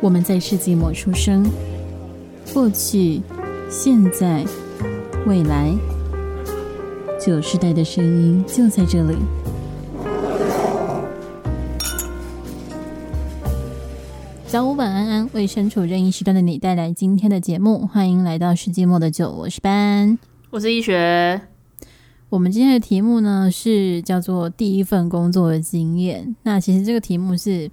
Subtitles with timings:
[0.00, 1.44] 我们在世纪末出生，
[2.54, 3.20] 过去、
[3.68, 4.44] 现在、
[5.26, 5.74] 未来，
[7.20, 9.16] 九世代的声音就在这里。
[14.46, 17.84] 早午晚安安，为身处任意时段的你带来今天的节目。
[17.84, 20.16] 欢迎来到世纪末的九，我是班，
[20.50, 21.40] 我是医学。
[22.28, 26.36] 我们今天的题目呢是叫做第一份工作的经验。
[26.44, 27.68] 那其实这个题目是。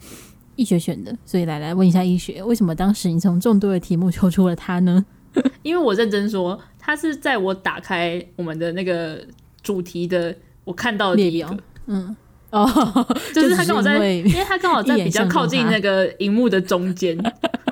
[0.55, 5.05] 医学选的，所以来来问一下医学，为什么当时你从众多的题目抽出了他呢？
[5.63, 9.19] 因为我认真说，他是在我打开我们的那个
[9.61, 12.15] 主题的，我看到的第一个，嗯，
[12.51, 12.65] 哦，
[13.35, 17.17] 就是他刚好在，因为他刚好在比较靠近那个荧幕的中间，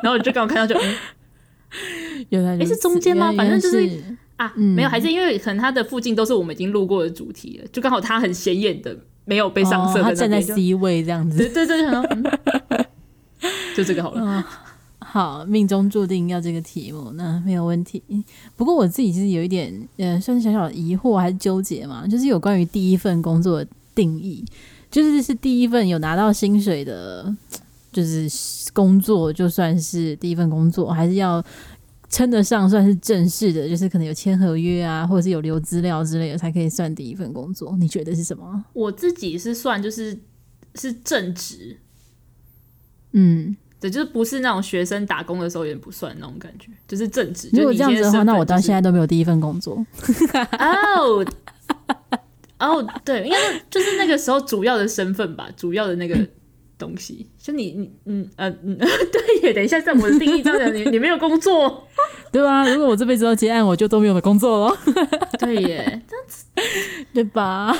[0.01, 3.31] 然后我就刚好看到就，嗯， 原来诶是中间吗？
[3.37, 3.89] 反正就是
[4.35, 8.97] 啊，嗯、没有，还是因为可能它的附近都是我们已经路过的主题了，就刚好它很显眼的。
[9.25, 12.85] 没有被上色，他站在 C 位这样子，对对对，
[13.75, 14.21] 就这个好了。
[14.21, 14.43] 嗯，
[14.99, 18.01] 好，命中注定要这个题目，那没有问题。
[18.55, 24.43] 不过我自己其实有一点，呃，算是小小的疑惑还是纠结嘛，就是有关于第一份工作的定义，
[24.91, 27.33] 就是是第一份有拿到薪水的，
[27.91, 28.27] 就是
[28.73, 31.43] 工作，就算是第一份工作，还是要。
[32.13, 37.75] 称得上算是正式的，就是可能有签合约啊，或者是有留资料之类的，才可以算第一份工作。
[37.79, 38.63] 你觉得是什么？
[38.73, 40.15] 我自己是算就是
[40.75, 41.75] 是正职，
[43.13, 47.49] 嗯，对，就是不是那种学生打工的时候也不算那种感觉，就是正职。
[47.51, 49.83] 如果这样子的话，那我到现在都没有第一份工作。
[50.59, 51.25] 哦，
[52.59, 53.37] 哦，对，应该
[53.71, 56.15] 就是那个时候主要的身份吧，主要的那个。
[56.83, 61.87] 东西，就你你嗯呃嗯， 对耶，等一下，在我的定义中的你你没有工作，
[62.31, 62.67] 对吧？
[62.69, 64.77] 如果我这辈子都接案，我就都没有工作了。
[65.39, 66.45] 对耶，这样子
[67.13, 67.73] 对吧？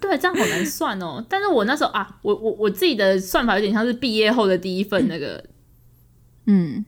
[0.00, 1.24] 对，这样好难算哦。
[1.28, 5.42] 但是我那时候啊，我我我自己的算法有点像是毕业后的第一份那个
[6.46, 6.84] 嗯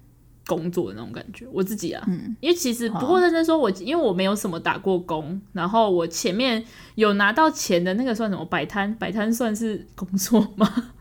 [0.47, 1.47] 工作的那种感觉。
[1.53, 8.95] 我自己啊，嗯，因为其实不过认真说，我因为我没有什么打过工，然后我前面有拿到钱的那个算什么摆摊？
[8.97, 10.92] 摆摊算是工作吗？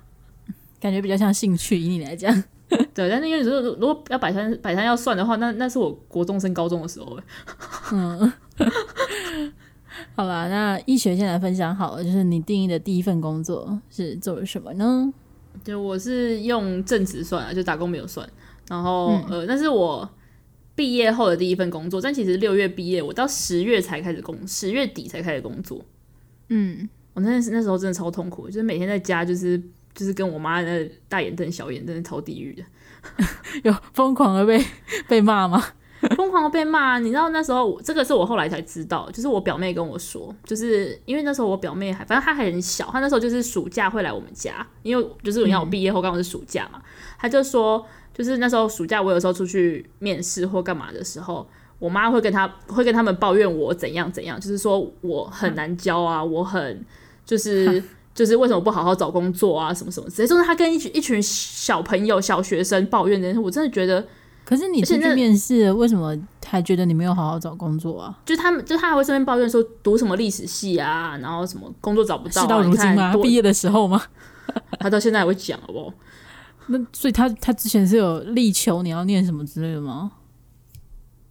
[0.85, 2.31] 感觉比较像兴趣，以你来讲，
[2.93, 3.09] 对。
[3.09, 7.17] 但是因为如果如果要摆摊摆摊要算的话，那那是我国中升高中的时候。
[7.91, 8.31] 嗯，
[10.15, 15.11] 好吧，那医学先来分享好了，就是你定义的第一份工作是做了什么呢？
[15.63, 18.29] 就我是用正职算啊，就打工没有算。
[18.69, 20.07] 然后、嗯、呃，那是我
[20.75, 25.83] 毕业后的第一份工作，但其实六月毕业，我到十月才开始工，十月底才开始工作。
[26.49, 29.59] 嗯，我那那时候真的超痛苦，就是每天在家就是。
[29.95, 32.63] 就是跟我妈那大眼瞪小眼，真的超地狱的，
[33.63, 34.63] 有疯狂的被
[35.07, 35.63] 被骂吗？
[36.15, 46.79] 疯狂的被骂，你知道那时候，这个是我后来才知道，就是我表妹跟我说，就是因为那时候我表妹还，反正她还很小，她那时候就是暑假会来我们家，因为就是你看我毕业后刚好是暑假嘛，
[47.17, 51.47] 她、嗯、就说，就是那时候暑假我有时候出去面试或干嘛的时候，
[51.79, 56.85] 我妈会跟她会跟他们抱怨我怎样怎样，就是说我很难教啊，我很
[57.25, 57.81] 就是。
[58.15, 59.71] 就是为什么不好好找工作啊？
[59.71, 64.03] 什么什么之类，就是他跟一群一群小朋友、小学生抱怨的，我真的觉得。
[64.45, 66.15] 可是你出去面试，为什么
[66.45, 68.15] 还觉得你没有好好找工作啊？
[68.23, 72.45] 就他们，就他还会顺便抱怨说读什么历史系啊，然后什么工作找不到、啊。
[72.45, 73.13] 事到如今吗？
[73.17, 74.01] 毕业的时候吗？
[74.79, 75.91] 他到现在还会讲，好不好？
[76.67, 80.11] 那所以他他之前是有力求你要念什么之类的吗？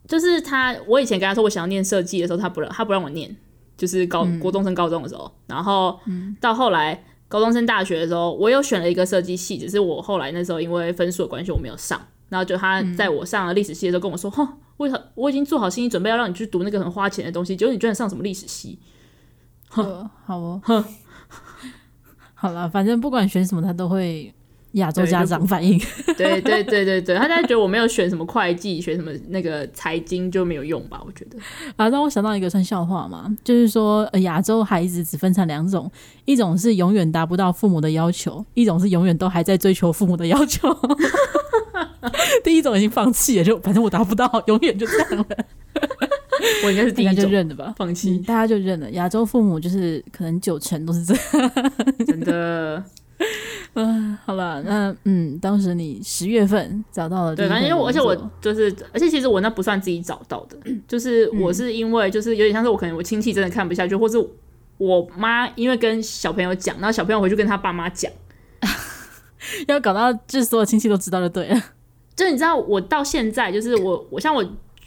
[0.09, 3.34] 就是他，我以前跟他说我想要念设计的时候，他不让他不让我念。
[3.76, 5.98] 就是高国中升高中的时候，嗯、然后
[6.40, 12.00] 到后来高中升大学的时候，我又选了一个设计系，只是我后来那时候因为分数的关系我没有上。
[12.30, 18.78] 然后就他在我上了历史系的时候跟我说：“哼、嗯，为何我已经做好心理准备要让你去读那个很花钱的东西，结果你居然上什么历史系？”
[19.70, 20.84] 哼， 好哦，哼，
[22.34, 24.34] 好了，反正不管选什么，他都会。
[24.74, 25.78] 亚洲家长反应，
[26.16, 31.00] 对对对对对，他觉得我没有选什么会计，选什么那个财经就没有用吧？
[31.06, 31.38] 我觉得
[31.76, 35.90] 啊，让我想到一个算笑话嘛，就是说亚洲孩子只分成两种，
[36.24, 40.68] 一种是永远达不到父母的要求，一种是永远都还在追求父母的要求。
[42.42, 45.27] 第一种已经放弃了，就反正我达不到，永远就这样了。
[46.65, 48.91] 我应该是第一种就认了吧，放弃、嗯，大家就认了。
[48.91, 51.53] 亚洲父母就是可能九成都是这样，
[52.06, 52.82] 真的。
[53.74, 60.56] 嗯， 好了，那嗯，当时你十月份找到了，对，反正因为我，而且我就是，而且其实我那不算自己找到的，
[60.86, 64.16] 就是我是因为就是有点像是我可能我亲戚真的看不下去，或是
[64.78, 68.10] 我妈因为跟小朋友讲，然后小朋友回去跟他爸妈讲，
[69.68, 71.62] 要搞到就是所有亲戚都知道就对了。
[72.16, 74.44] 就你知道，我到现在就是我，我像我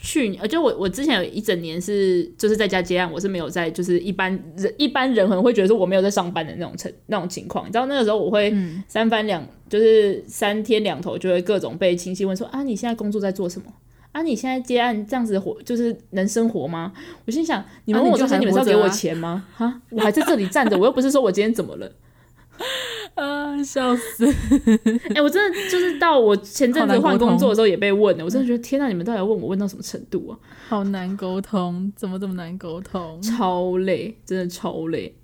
[0.07, 7.65] 去年，就我我之前有一整年是就是在家接案，我是没有在就是一般人一般人可能会觉得说我没有在上班的那种情那种情况。
[7.67, 8.55] 你知道那个时候我会
[8.87, 13.65] 三番两、嗯、就是三天两头就会各种被亲戚问说啊，你现在工作在做什么？
[14.13, 16.93] 啊，你现在接案这样子活就是能生活吗？
[17.25, 19.45] 我心想你们问我这些，啊、你，你们是要给我钱吗？
[19.53, 21.91] 哈、啊，我还在这里站着，我又不是说我今天怎么了。
[23.17, 24.27] 啊，笑死！
[25.09, 30.37] 哎、欸，我真的就是到我前阵子换工作的时候也被问了，我真的觉得天呐，你们到底要问我问到什么程度啊？
[30.69, 33.19] 好难沟通，怎么这么难沟通？
[33.23, 35.15] 超累，真的超累，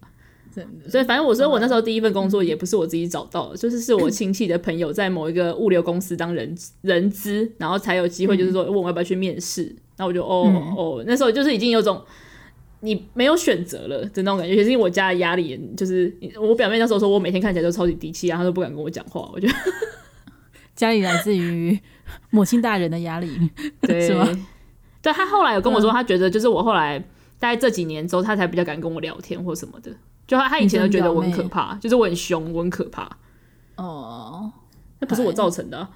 [0.51, 0.89] 真的。
[0.89, 12.01] 所以反正我说我那时候第一份工作也不是我自己找到的，嗯、就是是我亲戚的朋友在某一个物流公司当人人资，然后才有机会就是说问我要不要去面试，那、嗯、我就哦、嗯、哦，那时候就是已经有种。
[12.83, 19.29] 你没有选择了的那种感觉，也是因为我家的压力，就是 我表妹那时候说我每天看起来都超级低气压，她都不敢跟我讲话。
[19.33, 19.53] 我觉得
[20.75, 21.79] 家里来自于
[22.29, 23.49] 母亲大人的压力，
[23.79, 24.27] 对，是吗？
[25.01, 26.99] 对，她后来有跟我说，她觉得就是我后来
[27.39, 29.89] 大概这几年之后，她才比较敢跟我聊天或什么的。
[30.27, 33.09] 就她她以前都觉得我很可怕，就是我很凶，我很可怕。
[33.77, 34.51] 哦，
[34.99, 35.87] 那不是我造成的，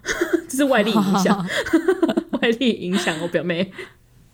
[0.47, 1.45] 这是外力影响，
[2.31, 3.71] 外力影响我表妹。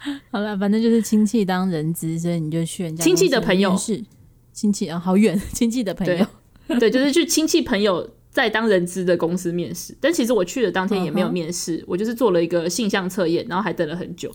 [0.31, 4.03] 好了，反正就是亲戚当人资，所以你就去人家亲戚的朋友是
[4.51, 6.25] 亲戚啊，好远 亲戚的朋友，
[6.67, 9.95] 对，对就是去亲戚朋友在当人资的公司面试。
[10.01, 11.85] 但其实我去的当天也没有面试，uh huh.
[11.87, 14.31] 我就是做了一个性向测验，然后还等了很久。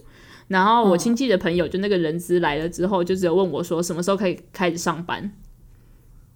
[0.47, 5.31] 然后我亲戚的朋友就那个人资来了之后，就只有问我说什么时候可以开始上班。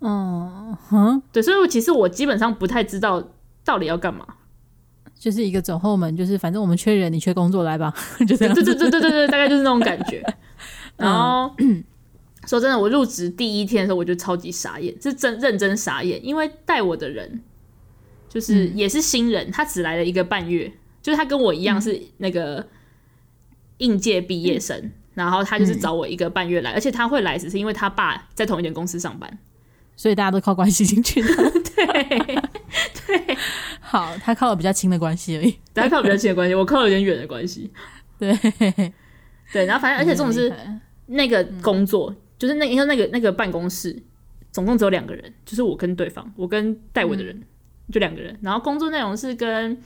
[0.01, 1.23] 嗯哼、uh，huh.
[1.33, 3.33] 对，所以我其实我基本上不太知道
[3.65, 4.27] 到底要干嘛。
[5.23, 7.95] 就是一个走后门，就是反正我们缺人，你缺工作来吧，
[8.27, 8.53] 就这样。
[8.53, 10.21] 对对对对对对，大概就是那种感觉。
[10.99, 11.85] 然后、嗯、
[12.45, 17.41] 说真的，我入职第一天的时候，我就超级傻眼，是真认真傻眼，因为带我的人
[18.29, 22.67] 就是也是新人，嗯、他只来了一个半月，就是他跟我一样是那个
[23.79, 29.39] 应届毕业生，嗯、然后他就是找我一个半月来，而且他会来只是因为他爸在同一间公司上班，
[29.95, 31.29] 所以大家都靠关系进去的。
[31.77, 31.87] 对。
[31.87, 32.43] 对，
[33.93, 37.71] 好，他靠了比较亲的关系而已， 他靠比较亲的关系，我靠了有点远的关系。
[38.19, 38.35] 对，
[39.53, 40.51] 对，然后反正而且这种是
[41.09, 43.95] 那个工作，嗯、就是那因为那个那个办公室
[44.51, 47.45] 总共只有两个人，就是我跟对方，我跟带我的人、嗯、
[47.93, 48.35] 就两个人。
[48.41, 49.77] 然后工作内容是跟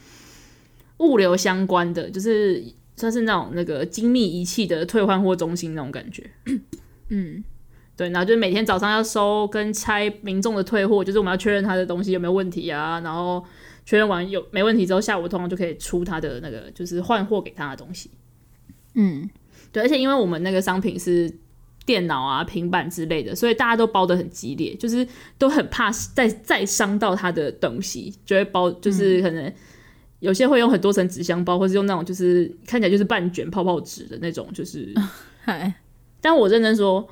[0.99, 2.63] 物流相关的，就是
[2.95, 6.31] 算是那种那个精密仪器的退换货中心那种感觉。
[7.11, 7.43] 嗯。
[7.97, 13.43] 对，然后就是每天早上要收跟拆民众的退货，就是我们要确认他的东西有没有问题啊，然后
[13.87, 18.11] 确认完有没问题之后，下午通常就可以出他的那个就是换货给他的东西。
[18.95, 19.31] 嗯，
[19.73, 21.33] 对，而且因为我们那个商品是
[21.85, 25.07] 电脑啊、平板之类的，所以大家都包的很激烈，就是
[25.39, 29.53] 都很怕再再伤到他的东西，就会包，就是可能
[30.19, 34.93] 有些会用很多层纸箱包，或是用那种就是看起来就是半卷泡泡纸的那种，就是。
[35.45, 35.73] 嗨，
[36.21, 37.09] 但我认真说。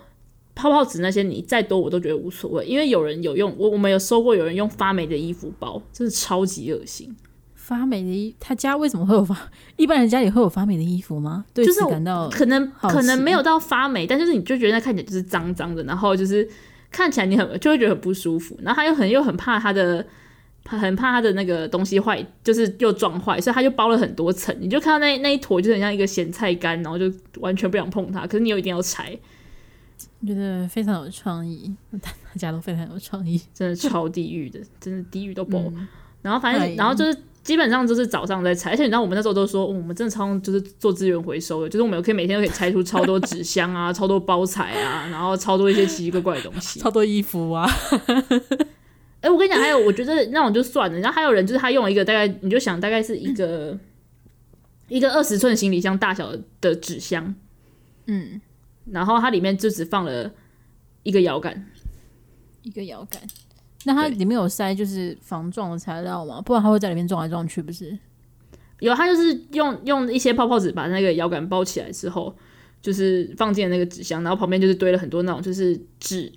[0.55, 7.15] 泡泡纸那些你再多我都觉得无所谓，因为有人有用，我我们有收过有人用发霉的衣服包，真的超级恶心。
[7.55, 9.35] 发霉的衣，他家为什么会有发？
[9.77, 11.47] 一般人家里会有发霉的衣服吗？
[11.55, 16.47] 对，就是感到可能可能没有到发霉，但就是你就觉得那看起来就是脏脏的，然后就是
[16.91, 20.07] 看起来你很就会觉得很不舒服，然后他又很又很怕他的，
[20.67, 27.11] 很怕他的那个东西坏，就是又撞坏，所以他就包了很多层，你就看到那那一坨就很像一个咸菜干，然后就
[27.41, 29.19] 完全不想碰它，可是你又一定要拆。
[30.21, 35.59] 我觉得非常有创意， 大家都非常有创意，真的超地狱的，真的地狱都爆。
[35.59, 35.87] 嗯、
[36.23, 47.69] 然后反正，哎、然后就是基本上就是早上在拆，而且你知道我们那时候都说，哦、我们真的超就是做资源回收的，就是我们可以每天都可以拆出超多纸箱啊， 超多包材啊，然后超多一些奇奇怪怪的东西， 超多衣服啊。
[49.21, 53.81] 哎、欸，我跟你讲，还有我觉得那种就算了，然后还有人就是他用了一个大概，你就想大概是一个、嗯、
[54.89, 57.35] 一个二十寸行李箱大小的纸箱，
[58.07, 58.41] 嗯。
[58.87, 60.31] 然后它里面就只放了
[61.03, 61.67] 一个摇杆，
[62.63, 63.21] 一个摇杆。
[63.85, 66.41] 那它里面有塞就是防撞的材料吗？
[66.41, 67.99] 不然它会在里面撞来撞去，不是？
[68.81, 72.35] 有，它就是用用一些泡泡纸把那个摇杆包起来之后，
[72.81, 76.33] 就是放进了那个纸箱，然后旁边就是堆了很多那种就是纸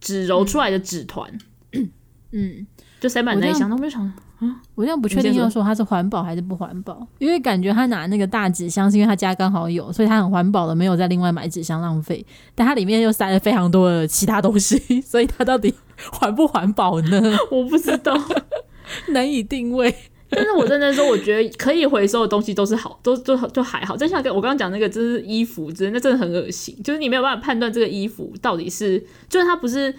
[0.00, 1.30] 纸揉出来的纸团，
[1.72, 1.90] 嗯，
[2.32, 2.66] 嗯
[2.98, 3.68] 就塞满那一箱。
[3.68, 4.12] 那我就想。
[4.42, 12.24] 嗯，我现在不确定要说它是环保还是不环保，因为感觉他拿那个大纸箱是因为他家刚好有，所以他很环保的，没有再另外买纸箱浪费。
[12.54, 15.74] 但它里面又塞了非常多的其他东西， 所以它到底
[16.12, 17.20] 环不环保呢？
[17.50, 18.16] 我不知道，
[19.12, 19.94] 难以定位。
[20.30, 23.96] 但是我真的说，我觉得可以回收的东西都是好，都都就还好。
[23.96, 29.94] 就像我刚刚讲那个，就是衣服，真的那真的很恶心，就是你没有办法判断这个衣服到底是，就是它不是。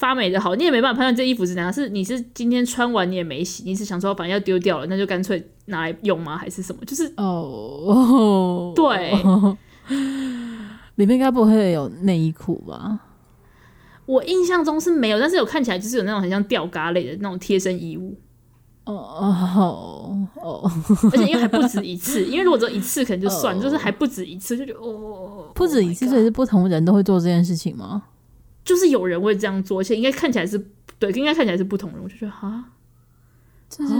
[0.00, 6.38] 发霉的好，你也没办法判断这衣服是怎样，是你是今天穿完你也没洗，你是想说反正要丢掉了，那就干脆拿来用吗？
[6.38, 6.82] 还是什么？
[6.86, 9.12] 就是哦，对，
[10.96, 12.98] 里面应该不会有内衣裤吧？
[14.06, 18.16] 我印象中是没有，但是有看起来就是有那种很像吊嘎类的那种贴身衣物。
[18.84, 20.72] 哦哦哦，
[21.12, 23.62] 而且因为还不止一次， 因为如果只有一次可能就算，oh.
[23.62, 28.02] 就是还不止一次，就觉得哦，不止一次，所以是不同人都会做这件事情吗？
[28.64, 30.58] 就是有人会这样做，而且应该看起来是
[30.98, 32.64] 对，应该看起来是不同人，我就觉得哈，
[33.68, 33.94] 就是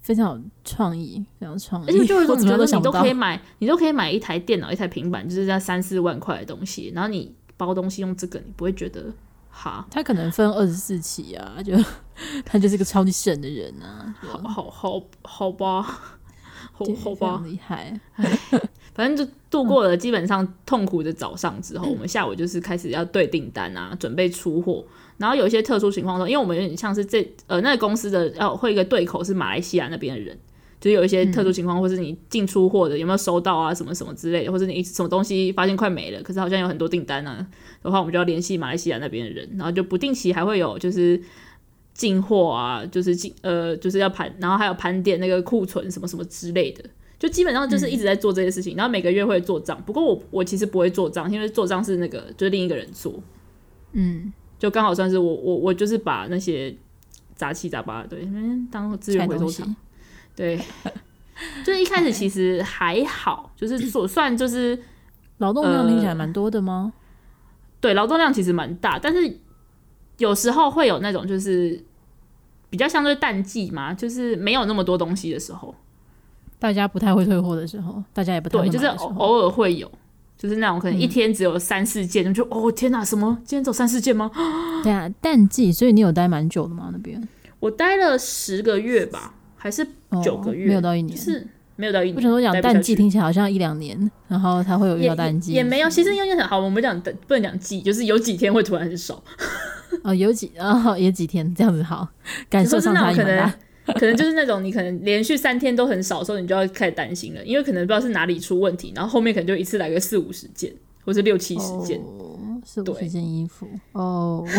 [0.00, 1.86] 非常有创意，非常创意。
[1.88, 9.12] 而且就有一种 觉得你都可以买，你都可以买一台电脑、一台平板，就是在三四万块的东西，然后你包东西用这个，你不会觉得
[9.50, 9.84] 哈？
[9.90, 11.74] 他可能分二十四期啊， 就
[12.44, 18.00] 他就是个超级省的人啊， 好好好好吧，好好吧，厉害。
[18.96, 24.82] 反正就度过了基本上痛苦的早上之后，嗯、我们下午就是开始要对订单啊，准备出货。
[25.18, 30.34] 然后有一些特殊情况说，因为我们有点像是这呃那个公司的要会一个对口是马来西亚那边的人，
[30.80, 37.46] 就是有一些特殊情况，或是你进出货的有没有收到啊，什么什么之类的，或者你什么东西发现快没了，可是好像有很多订单啊
[37.82, 41.20] 的话，我们就要联系马来西亚那边的人，然后就不定期还会有就是
[41.92, 46.82] 进货啊，就是进呃就是要盘，然后还有盘点那个库存什么什么之类的。
[47.18, 49.80] 就基本上就是一直在做这些事情，嗯、然后每个月会做账。
[49.86, 53.14] 不过我我其实不会做账，因为做账是那个就是另一个人做。
[53.92, 56.76] 嗯，就刚好算是我我我就是把那些
[57.34, 58.28] 杂七杂八的对，
[58.70, 59.74] 当资源回收厂。
[60.34, 60.60] 对，
[61.64, 64.78] 就是一开始其实还好，就是所算就是
[65.38, 66.92] 劳动量听起来蛮多的吗？
[66.94, 67.02] 呃、
[67.80, 69.38] 对，劳动量其实蛮大，但是
[70.18, 71.82] 有时候会有那种就是
[72.68, 75.74] 比较相对淡季嘛，就是没有那么多东西的时候。
[76.58, 79.90] 大家不太会退货的时候，大家也不太会对，就是偶尔会有，
[80.38, 84.30] 就是那种可能一天只有三四件，嗯、就哦天哪，什么今天走三四件吗？
[84.82, 86.90] 对啊，淡季，所以你有待蛮久的吗？
[86.92, 87.20] 那边
[87.60, 89.86] 我待了十个月吧，还是
[90.24, 90.66] 九个月？
[90.66, 91.46] 哦、没有到一年，是
[91.76, 92.16] 没有到一年。
[92.16, 95.52] 为什么讲淡季听起来好像一两年，然后它会有遇到淡季？
[95.52, 99.22] 也没有，其实因为很好，我们讲不能讲季，就是有几天会突然很少。
[100.02, 102.08] 哦，有几哦，有几天这样子好，
[102.48, 103.54] 感受上差异很大。
[103.94, 110.72] 可能就是那种你可能连续三天都很少的时候，你就要开始担心了，因为可能不知道是哪里出问题，然后后面可能就一次来个四五十件，
[111.04, 112.00] 或是六七十件，
[112.64, 114.44] 四五十件衣服哦。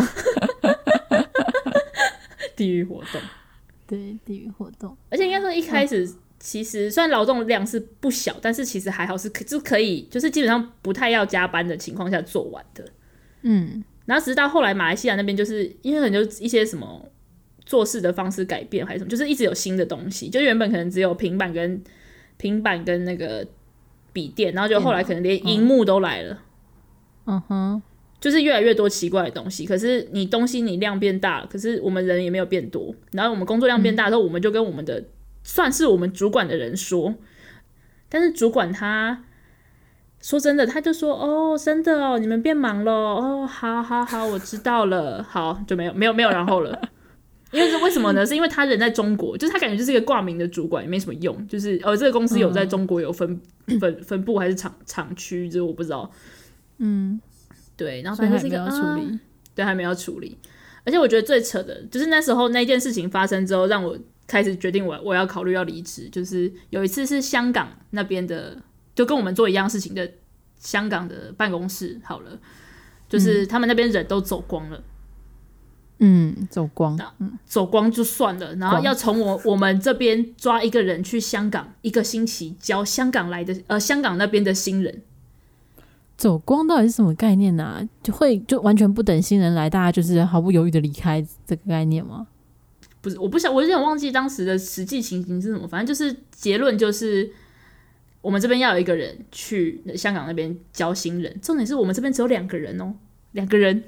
[2.56, 3.22] 地狱活动，
[3.86, 4.96] 对，地狱活动。
[5.10, 12.84] 而且应该说一开始其实虽然劳动量是不小，但是其实还好是可就可以，就是基本上不太要加班的情况下做完的。
[13.44, 17.06] 嗯，然后直到后来马来西亚那边就是因为可能就一些什么。
[17.68, 20.30] 做事的方式改变还是什么，就是一直有新的东西。
[20.30, 21.84] 就原本可能只有平板跟
[22.38, 23.46] 平板跟那个
[24.14, 26.40] 笔电，然后就后来可能连荧幕都来了。
[27.26, 27.82] 嗯哼，
[28.22, 29.66] 就是越来越多奇怪的东西。
[29.66, 32.96] 可是你东西你量变大了，可是我们人也没有变多。
[33.12, 35.04] 然后我们工作量变大之后，我们就跟我们的
[35.44, 37.16] 算是我们主管的人说，
[38.08, 39.26] 但是主管他
[40.22, 46.90] 说真的，他就说哦，真的哦，你们变忙了哦，好好好，我知道了，好，就没有没有没有然后了。
[47.52, 48.26] 因为是为什么呢？
[48.26, 51.48] 是因为他人在中国，就是他感觉就是一个挂名的主管，也没什么用。
[51.48, 56.12] 就是呃，这个公司有在中国有分、嗯、分分部还是厂厂区，这我不知道。
[56.80, 57.20] 嗯，
[57.76, 59.20] 对，然后反正是一个要处理，啊、
[59.56, 60.38] 对，还没有处理。
[60.84, 66.10] 而且我觉得最扯的就是那时候那件事情发生之后，让我开始决定我我要考虑要离职。
[66.10, 68.62] 就是有一次是香港那边的，
[68.94, 70.10] 就跟我们做一样事情的
[70.60, 72.40] 香港的办公室，好了，
[73.08, 74.78] 就是他们那边人都走光了。
[74.78, 74.84] 嗯，
[76.50, 85.02] 走光，嗯，走光就算了，然后要从我我们这边抓一个人去香港一个星期教香港来的呃香港那边的新人，
[86.16, 87.64] 走光到底是什么概念呢？
[87.64, 87.90] 啊？
[88.04, 92.28] 就会就完全不等新人来，大家就是毫不犹豫的离开这个概念吗？
[93.02, 97.32] 不是，我不想，我有点忘记当时的实际情形是什么，反正就是结论就是
[98.22, 102.94] 我们这边要有一个人去香港那边教新人，重点是我们这边只有两个人哦，
[103.32, 103.84] 两个人。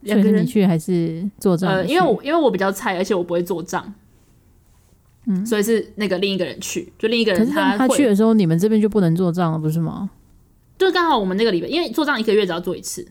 [0.00, 1.70] 两个人去还是做账？
[1.70, 3.92] 呃，因为我因为我比较菜，而且我不会做账，
[5.26, 10.10] 嗯，所以是那个另一个人去，就另一个人他他去的时候，你们这边就不能做账了，不是吗？
[10.78, 13.06] 就刚好我们那个礼拜，因为做账一个月只要做一次。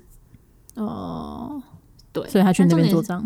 [0.73, 1.61] 哦，
[2.11, 3.23] 对，所以他去那边做账。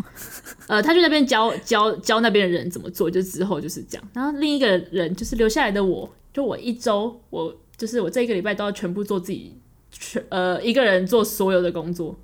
[0.66, 4.08] 呃，他去那边教教教那边的人怎么做，就之后就是这样。
[4.12, 9.54] 然后另一个人就是留下来的我，就我一周，我就是我这一个礼拜都要全部做自己，
[9.90, 12.14] 全呃一个人做所有的工作，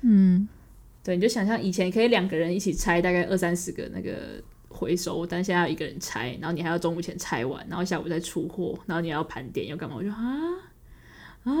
[0.00, 0.48] 嗯。
[1.04, 9.96] 对，你就想象以前可以两个人一起拆大概二三十个那个回收，但现在要一个人拆，然后你还要中午前拆完，然后下午再出货，然后你还要盘点，要干嘛？
[9.96, 10.16] 我就啊
[11.44, 11.52] 啊！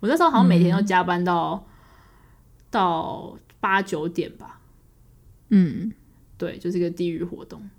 [0.00, 1.64] 我那时候好像每天要加班到、嗯、
[2.70, 4.60] 到八九点吧。
[5.50, 5.92] 嗯，
[6.36, 7.70] 对，就是一个地狱活动。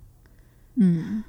[0.76, 1.24] 嗯，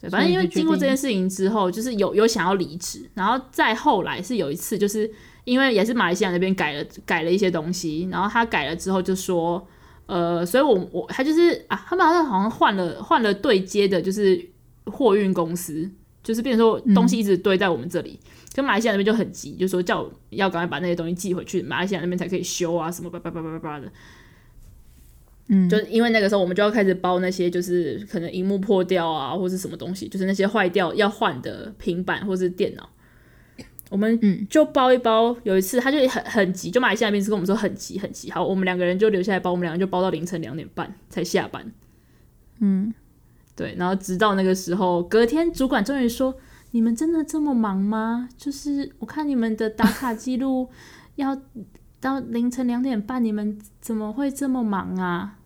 [0.00, 5.10] 对，反正因为经过这件事情之后，就是有有想要离职，然后再后来是有一次，就是
[5.44, 9.66] 因为也是马来西亚那边改了改了一些东西，然后他改了之后就说，
[10.06, 14.44] 呃，所以我我他就是啊，他们好像好像换了换了对接的，就是
[14.84, 15.90] 货运公司，
[16.22, 18.18] 就是变成说东西一直堆在我们这里，
[18.54, 23.90] 跟、嗯、马来西亚那边就很急，就说叫我要赶快把那些东西寄回去，马来西亚那边才可以修啊，什么叭叭叭叭叭的。
[25.52, 32.88] 嗯，就因为那个时候，我们就要开始包那些，就是可能荧幕破掉啊，或是什么东西，就是那些坏掉要换的平板或是电脑，
[33.90, 34.18] 我们
[34.48, 35.36] 就包一包。
[35.42, 41.70] 有一次他就很很急，就马来西亚那边是跟我们说很急很急，好，我们两个人就留下来包，我们两个人就包到凌晨两点半才下班。
[42.60, 42.94] 嗯，
[43.54, 46.34] 对，然后直到那个时候，隔天主管终于说
[46.72, 48.28] ：“你们真的这么忙吗？
[48.36, 50.68] 就是我看你们的打卡记录
[51.16, 51.36] 要
[52.00, 55.36] 到凌晨两点半，你们怎么会这么忙啊？”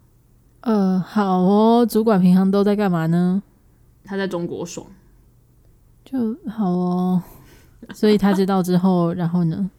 [0.62, 3.42] 呃，好哦，主管平常都在干嘛呢？
[4.02, 4.86] 他在中国爽，
[6.04, 7.22] 就好哦。
[7.94, 9.70] 所以他知道之后，然后呢？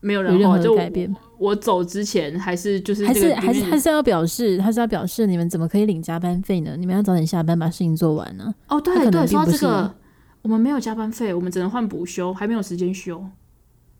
[0.00, 1.12] 没有任何改变。
[1.38, 6.76] 我走之前还是就是还是还是还是要表示，还是要表示，你们怎么可以领加班费呢？
[6.76, 8.54] 你们要早点下班把事情做完呢？
[8.68, 9.92] 哦，对对，说到这个，
[10.42, 13.24] 我们没有加班费，我们只能换补休，还没有时间休。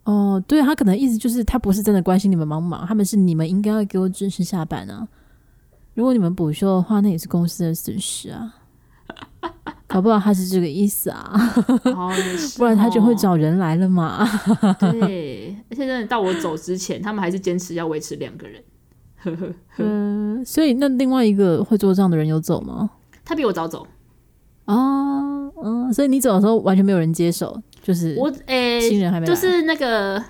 [0.04, 5.06] 哦，对，他可能意思就是他不是真的关心你们忙不忙，他们是你们应该要给我准时下班啊。
[5.94, 8.54] 如果你们补休的话，那也是公司的损失啊。
[9.88, 11.32] 搞不好他是这个意思啊，
[11.86, 12.12] 哦、
[12.58, 14.24] 不然他就会找人来了嘛。
[14.78, 18.62] 对，而且真的到我走之前，他们还是坚持要维持两个人。
[19.78, 22.90] 嗯，所以那另外一个会做账的人有走吗？
[23.24, 23.86] 他比我早走。
[24.66, 28.30] 哦，嗯，所以你走的时候完全没有人接手，就是我
[28.78, 30.22] 新人还没来，就是那个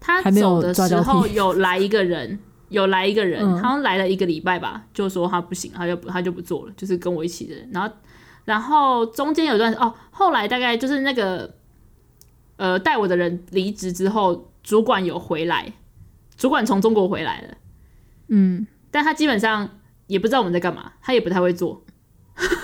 [0.00, 2.38] 他走的时候有来一个人。
[2.68, 7.66] 有来一个人，好像来了一个礼拜吧，嗯、就说他不行，他就不他就不做了，就是跟我一起的人。
[7.72, 7.90] 然后，
[8.48, 11.54] 然后中间有段哦，后来大概就是那个
[12.56, 15.70] 呃带我的人离职之后，主管有回来，
[16.34, 17.54] 主管从中国回来了，
[18.28, 19.68] 嗯，但他基本上
[20.06, 21.84] 也不知道我们在干嘛，他也不太会做，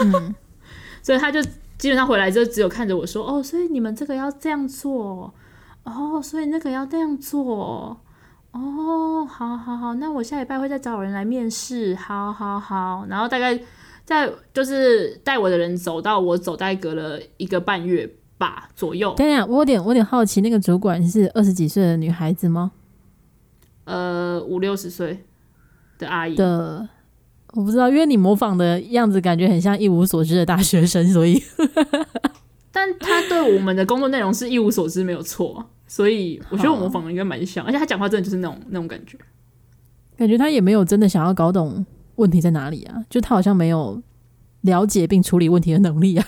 [0.00, 0.34] 嗯，
[1.04, 1.42] 所以他就
[1.76, 5.34] 基本上回来就只有看着我说，哦，所以你们这个要这样做，
[5.82, 8.00] 哦，所以那个要这样做。
[8.52, 13.60] 哦，好好好，那我下礼拜会再找人来面试，好好好，然后大概
[14.04, 19.14] 在就是带我的人走到我走，大概隔了一个半月吧左右。
[19.16, 22.72] 等等，我有点我有点好奇，那个主管是二十几岁的女孩子吗？
[23.84, 25.24] 呃，五六十岁
[25.98, 26.88] 的阿姨的，
[27.52, 31.42] 我不知道，因为你模仿的样子感觉很像一无所知的大学生，所以
[32.72, 35.64] 但他对我们的工作内容是一无所知，没有错。
[35.86, 39.18] 所以我觉得我模仿的应该蛮像，而且他讲话真的就是那种那种感觉，
[40.16, 41.84] 感觉他也没有真的想要搞懂
[42.16, 44.02] 问题在哪里啊，就他好像没有
[44.62, 46.26] 了解并处理问题的能力啊，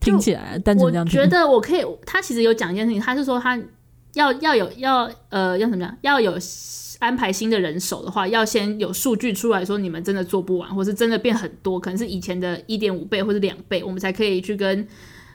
[0.00, 1.04] 听起来单纯这样。
[1.04, 3.60] 我觉得我可以，他其实有讲一件事情，他是说他
[4.14, 6.36] 要要有要呃要怎么样，要有
[6.98, 14.86] 安排新的人手的话，要先有数据出来说你们真的做不完，或是真的变很多，可能是以前的一点五倍或者两倍，我们才可以去跟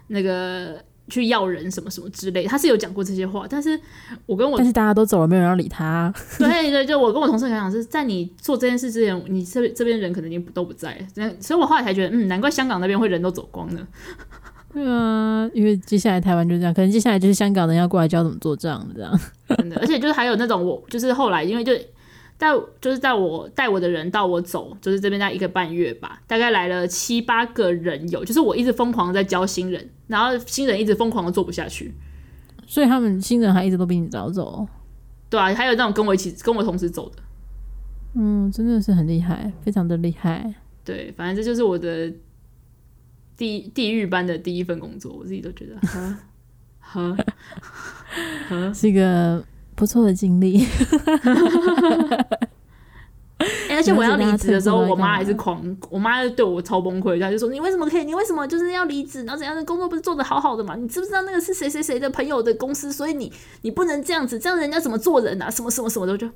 [0.08, 0.84] 那个。
[1.10, 3.80] 去要人什么什么之类，他是有讲过这些话，但是
[4.26, 6.13] 我跟我但是大家都走了，没有人要理他啊。
[6.38, 10.98] 对对，就我跟我同事讲讲是在你做这件事之前，你这这边人可能已经都不在，
[11.39, 13.88] 所以我后来才觉得，嗯，难怪香港那边会人都走光了。
[14.74, 19.19] 对啊，因为接下来台湾就这样，可能接下来就是香港人要过来教怎么做账这样。
[19.58, 21.74] 真的，而且就是还有那种我就是后来因为就。
[22.39, 22.47] 带
[22.80, 31.93] 就是带我带我的人到我走，就是这边待一个半月吧，大概来了七八个人有，就是我一直疯狂在教新人，然后新人一直疯狂的做不下去，
[32.65, 34.65] 所以他们新人还一直都比你早走，
[35.30, 37.17] 对啊，还有那种跟我一起跟我同时走的，
[38.15, 42.10] 嗯，真的是很厉害，非常的厉害，对，反正这就是我的
[43.36, 46.17] 地地狱般的第一份工作，我自己都觉得，呵
[46.80, 47.17] 呵
[48.47, 49.43] 呵， 是一个。
[49.80, 50.68] 不错的经历、欸，
[53.78, 58.04] 而且我要离职的时候，我妈还是狂，我妈就对我超崩溃，她就说：“你为什么可以？
[58.04, 59.24] 你为什么就是要离职？
[59.24, 60.76] 然后怎样的工作不是做的好好的嘛？
[60.76, 62.92] 你知不知道那个是谁谁谁的朋友的公司？
[62.92, 65.50] 所以你你不能这样子，这样人家怎么做人啊？
[65.50, 66.28] 什么什么什么的，就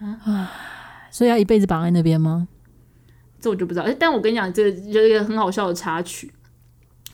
[0.00, 0.50] 啊，
[1.10, 2.48] 所以要一辈子绑在那边吗？
[3.38, 3.86] 这我就不知道。
[3.98, 6.32] 但我跟你讲，这个有一个很好笑的插曲，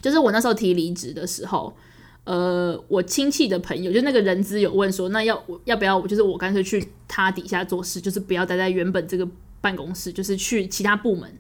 [0.01, 1.75] 就是我那时候提离职的时候。
[2.25, 9.29] 呃，我亲戚的朋友，就那个人资有问说，那要要不要我，就是我干脆去他底下做事，就是不要待在原本这个
[9.61, 11.31] 办公室，就是去其他部门。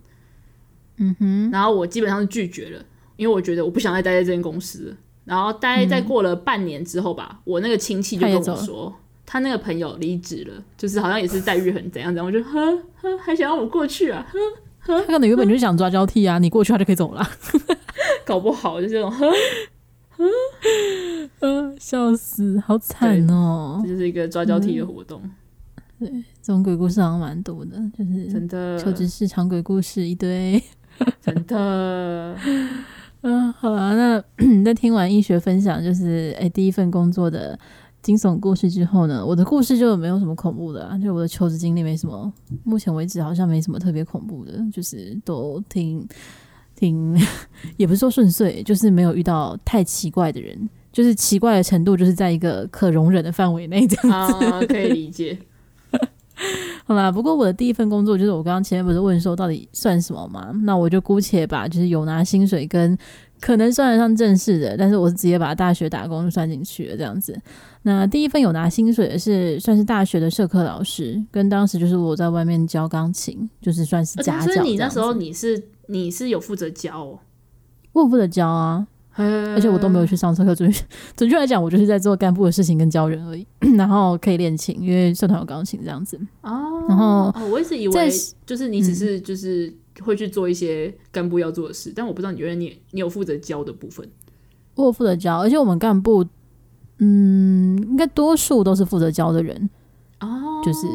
[0.98, 2.84] 嗯哼，然后我基本上是拒绝了，
[3.16, 4.96] 因为我觉得我不想再待在这间公司。
[5.24, 8.92] 然后待在过了半年之后吧，嗯、我那个亲戚就跟我说，
[9.24, 12.60] 他那个朋友离职了，就是好像也是待遇很怎样怎样，我就呵
[13.00, 17.24] 呵，还想让我过去啊，呵呵，他可能原本就是想抓交替啊，你过去他就可以走了，
[18.26, 19.08] 搞不好就这种
[21.40, 25.20] 嗯， 笑死，好惨哦，这就是一个抓交替的活动。
[25.24, 25.30] 嗯
[25.98, 26.10] 对，
[26.42, 30.60] 这种鬼故事好像蛮多的，就是真的求职市场鬼故事一堆，
[31.22, 32.36] 真的。
[33.20, 34.20] 嗯， 好啊，那
[34.64, 37.56] 在听完医学分享，就是哎、欸、第一份工作的
[38.02, 42.32] 惊悚故事之后呢，我的故事就没有什么恐怖的，啊，就我的求职经历没什么，
[42.64, 46.04] 目前为止好像没什么特别恐怖的，就是都挺
[46.82, 47.16] 挺，
[47.78, 55.38] 也不是说顺遂，就是没有遇到太奇怪的人，就是奇怪的程度就是在一个可容忍的范围内这样子，啊，可以理解。
[56.84, 60.50] 好啦，不过我的第一份工作就是我刚刚前面不是问说到底算什么嘛？
[60.64, 62.98] 那我就姑且把就是有拿薪水跟
[63.40, 67.38] 可能算得上正式的，但是我是直接把大学打工算进去了这样子。
[67.82, 74.52] 那第一份有拿薪水的是算是大学的社科老师，跟当时就是我在外面教钢琴，就是算是家教。
[74.52, 77.18] 所以你那时候你是你是有负责教哦？
[77.92, 78.86] 我有负责教啊。
[79.14, 80.72] 而且我都没有去上社课，准
[81.14, 83.46] 准确来讲，我就是在做干部的事情跟教人而已。
[83.76, 86.18] 然后可以练琴，因为社团有钢琴这样子。
[86.40, 88.10] 哦，然后哦，我一直以为
[88.46, 94.08] 就是你只是就是会去做一些干部要做的事，嗯、但我不知道你原来你你有负责教的部分。
[94.76, 96.24] 我有负责教，而且我们干部，
[96.96, 99.68] 嗯，应该多数都是负责教的人。
[100.20, 100.86] 哦，就是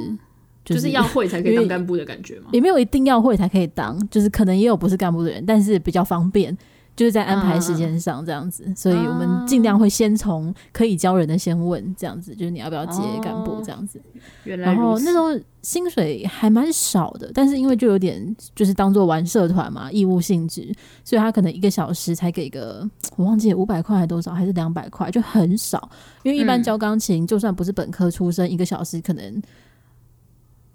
[0.75, 2.49] 就是、就是要会才可以当干部的感觉吗？
[2.51, 6.55] 也没有一定要会才可以当，就是可能也有不是干部的人，但是比较方便。
[6.95, 13.99] 就是在安排时间上这样子，啊，所以我们尽量会先从可以教人的先问这样子，就是你要不要接干部这样子。
[13.99, 14.81] 哦，原来如此。
[14.81, 25.87] 然后那时候薪水还蛮少的，但是因为就有点就是当做玩社团嘛，义务性质，所以他可能一个小时才给个我忘记五百块还是多少，还是两百块，就很少。
[26.23, 29.39] 因为一般教钢琴，就算不是本科出身，嗯，一个小时可能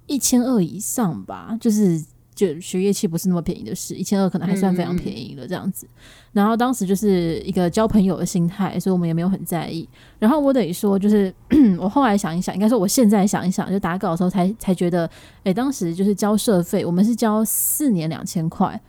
[0.07, 2.05] 一千二以上吧，就是。
[2.35, 5.87] 就学乐器不是那么便宜的事，一千二可能还算非常便宜了这样子。
[5.87, 6.01] 嗯嗯，
[6.33, 9.87] 然后当时就是一个交朋友的心态，所以我们也没有很在意。
[10.19, 11.33] 然后我等于说，就是
[11.79, 15.05] 我后来想一想，应该说我现在想一想，就打稿的时候才才觉得，
[15.41, 18.81] 哎、欸，当时就是交社费，我们是交四年两千块，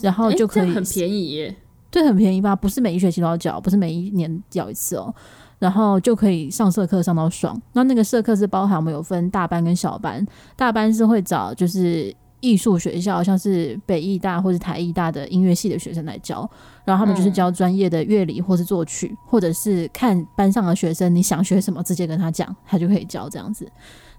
[0.00, 1.56] 然后就可以、欸、很便宜耶，
[1.90, 2.54] 对，很便宜吧？
[2.54, 5.12] 不是每一学期都要交，不是每一年交一次哦，
[5.62, 7.60] 然后就可以上社课上到爽。
[7.72, 12.14] 那那个社课是包含我们有分大班跟小班，大班是会找就是。
[12.44, 16.38] 艺术学校像是北艺大或者台艺大的音乐系的学生来教，
[16.84, 23.70] 然后他们就是教专业的乐理或是作曲，或者是看班上的学生你想学什么，直接跟他讲，他就可以教这样子。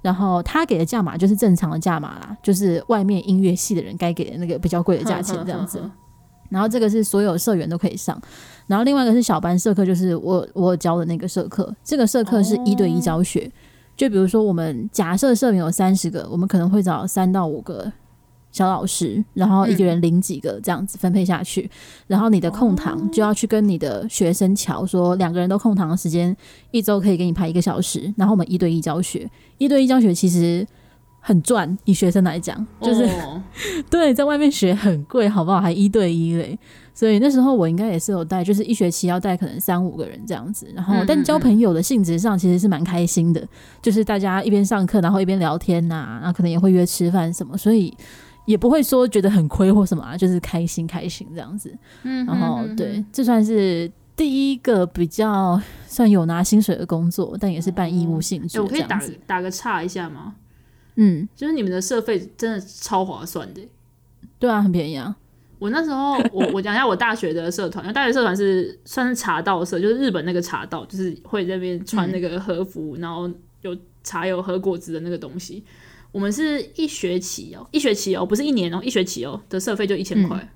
[0.02, 5.82] 然后他给的价码就是正常的价码啦，就是外面音乐系的人该给的那个比较贵的价钱这样子。
[6.54, 8.18] 然后这个是所有社员都可以上，
[8.68, 13.52] 然后另外一个是小班社课，就是我我教的那个社课，这个社课是一对一教学，
[13.98, 17.92] 就比如说我们假设社员有三十个，我们可能会找三到五个。
[18.54, 21.70] 小老师，然后一个人领几个这样子分配下去，嗯、
[22.06, 26.38] 然后你的空堂就要去跟你的学生瞧说，两个人都空堂的时间，
[26.70, 30.64] 一周可以给你排一个小时，然后我们一对一教学，一对一教学其实
[31.26, 33.42] 很赚，以学生来讲，就是、哦、
[33.90, 35.62] 对，在外面学很贵，好不好？
[35.62, 36.60] 还一对一嘞，
[36.94, 43.48] 所以那时候我应该也是有带，就是一学期要带可能三五个人这样子，然后但交朋友的性质上其实是蛮开心的，
[43.82, 47.96] 就是大家一边上课，然后一边聊天呐、啊，然后可能也会约吃饭什么，所以。
[48.46, 51.74] 也不会说觉得很亏或什么啊，就是开心开心这样子。
[52.04, 55.58] 嗯，然后对，这算是第一个比较
[55.88, 58.62] 算有拿薪水的工作，但也是办义务性质、嗯欸。
[58.62, 60.36] 我可以打打个岔一下吗？
[60.96, 63.62] 嗯，就是你们的社费真的超划算的。
[64.40, 65.16] 对啊，很便宜啊。
[65.60, 75.64] 我那时候我 我讲一下我大学的社团，大学社团是算是茶道社，就是日本那个茶道，就是会在那边穿那个和服、嗯，然后有茶有和果子的那个东西。
[76.12, 80.54] 我们是一学期哦，一学期哦，不是一年哦，一学期哦的社费就一千块。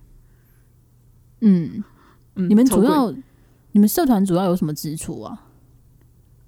[1.41, 1.84] 嗯，
[2.36, 3.12] 嗯，你们主要，
[3.71, 5.47] 你们社团主要有什么支出啊？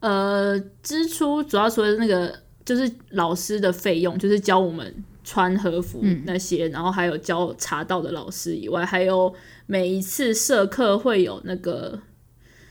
[0.02, 2.40] 呃，支出主要除了那个
[2.76, 9.34] 就是老师的费用，就是教我们穿和服那些，嗯，然后还有教茶道的老师以外，还有
[9.66, 12.00] 每一次社课会有那个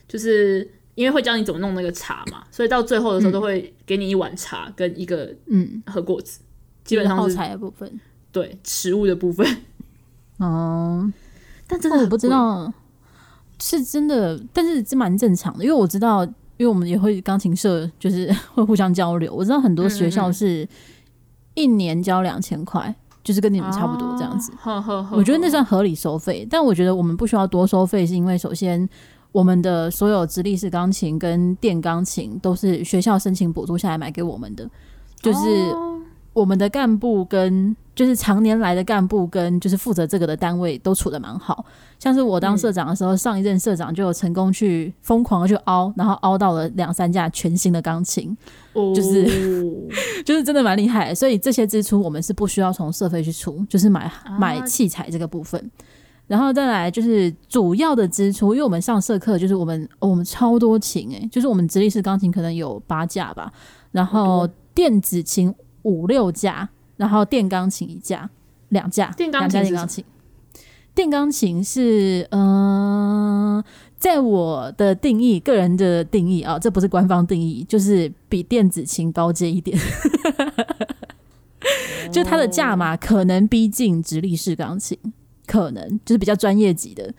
[0.06, 0.70] 就是。
[0.98, 6.44] 因为会教你怎么弄那个茶嘛，所以到最后的时候都会给你一碗茶跟一个嗯和果子，嗯、
[6.82, 8.00] 基本上是耗材的部分，
[8.32, 9.46] 对食物的部分。
[10.38, 11.14] 哦、嗯，
[11.68, 12.74] 但真的我不知道
[13.60, 16.26] 是真的，但是这蛮正常的，因为我知道，
[16.58, 19.34] 因为我们也会钢琴社，就是 会互相交流。
[19.34, 20.68] 我知道很多学校是
[21.54, 22.94] 一年交两千块，
[23.24, 24.52] 就是跟你们差不多这样子。
[24.52, 28.86] 哦、呵呵呵我觉得那算合理收费，但我觉得我们不需要多收费，是因为首先。
[29.30, 34.68] 我们的所有直立式钢琴跟电钢琴都是学校申请补助下来买给我们的，
[35.20, 35.70] 就是
[36.38, 41.64] 我们的干部跟就是常年来的干部跟就是负责这个的单位都处的蛮好，
[41.98, 48.36] 像是我当社长的时候，嗯、上一任社长就有成功去疯狂的去凹，然后凹到了两三架全新的钢琴，
[48.72, 49.24] 哦、就是
[50.24, 55.60] 就是真的蛮厉害，所以这些支出我们是不需要从社费去出，就是买买器材这个部分。
[55.60, 63.50] 啊然后再来就是主要的支出，因为我们上社课就是我们、哦、我们超多琴诶，就是我们直立式钢琴可能有八架吧，
[63.92, 65.50] 然后电子琴
[65.82, 68.28] 五六架，然后电钢琴一架，
[68.70, 70.04] 两架，两架电钢琴。
[70.94, 73.64] 电钢琴是嗯、呃，
[73.96, 79.78] 在我的定义，个人的定义啊、哦，这不是官方定义，就是比电子琴高阶一点，
[82.10, 84.98] 就它的价码可能逼近直立式钢琴。
[85.46, 87.10] 可能就是比较专业级的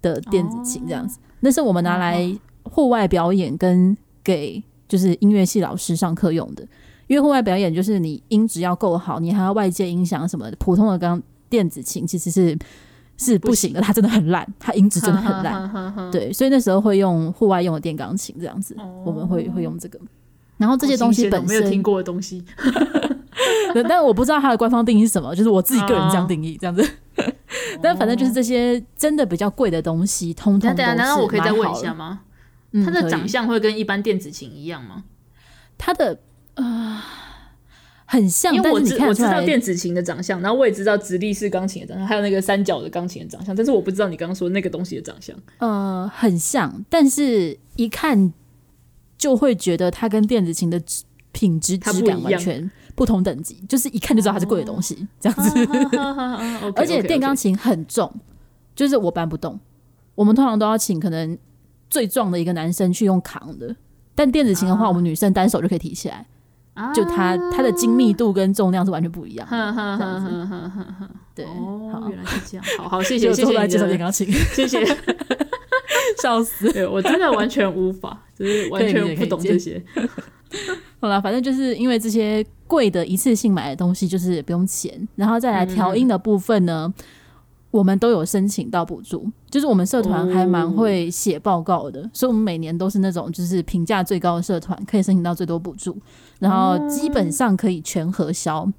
[0.00, 6.64] 的电子琴这样子，那是我们拿来户外表演跟给就是音乐系老师上课用的。
[7.12, 10.56] 因为户外表演就是你音质要够好，你还要外界音响什么的。
[10.58, 12.58] 普通的钢电子琴其实是
[13.18, 15.92] 是不行的，它真的很烂，它音质真的很烂。
[16.10, 20.00] 对，所以那时候会用户外用的电钢琴这样子，我们会会用这个。
[20.56, 22.42] 然后这些东西本身没有听过的东西，
[23.86, 26.82] 但我不知道它的官方定义是什么，就是我自己个人这样定义这样子。
[27.82, 30.82] 但反正就是这些真的比较贵的东西，通通都是。
[30.82, 32.20] 难道我可以再问一下吗？
[32.82, 35.04] 它的长相会跟一般电子琴一样吗？
[35.76, 36.18] 它的
[36.54, 37.02] 呃
[38.06, 45.34] 很像，因为我知我知道电子琴的长相，然后我也知道直立式钢琴的长相，还有那个三角的钢琴的长相，但是我不知道你刚刚说那个东西的长相。
[45.58, 48.32] 呃，很像，但是一看
[49.16, 50.82] 就会觉得它跟电子琴的
[51.32, 52.70] 品质质感完全。
[52.94, 55.50] 不同等级，就是一看就知道它是贵的东西，这样子。
[56.76, 58.12] 而且电钢琴很重，
[58.76, 59.58] 就是我搬不动。
[60.14, 61.38] 我们通常都要请可能
[61.88, 63.74] 最壮的一个男生去用扛的，
[64.14, 66.26] 但电子琴的话，我们女生单手就可以提起来。
[66.94, 69.46] 就它它的精密度跟重量是完全不一样。
[71.34, 71.44] 对，
[71.92, 72.64] 好，原来是这样。
[72.78, 74.84] 好好，谢谢谢谢来介绍电钢琴， 谢谢。
[76.20, 79.82] 笑死，对我真的完全无法，就是完全不懂这些。
[81.00, 87.04] 好了，反正就是因为这些贵的一次性买的东西就是不用钱，然后再来调音的部分呢，嗯、
[87.72, 95.96] 我们都有申请到补助，就是我们社团还蛮会写报告的，哦、所以我们每年都是那种就是评价最高的社团，可以申请到最多补助，
[96.38, 98.70] 然后基本上可以全核销，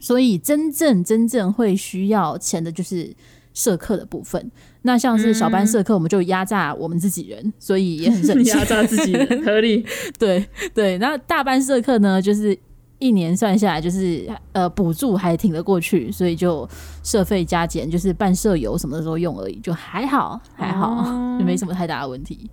[0.00, 3.14] 所以真正真正会需要钱的就是
[3.52, 4.50] 社课的部分。
[4.82, 8.56] 那像是小班社课，我们就压榨我们自己人，嗯、所以也很省钱。
[8.56, 9.84] 压榨自己人合理。
[10.18, 12.58] 对对，那大班社课呢，就是
[13.00, 16.68] 一年算下来，就是呃补助还挺得过去，所以就
[17.02, 22.48] 社费加减，就是办社游什么的时候用而已，就还好还好，哦、 就没什么太大的问题。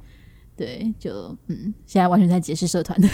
[0.56, 3.00] 对，就嗯，现在完全在解释社团。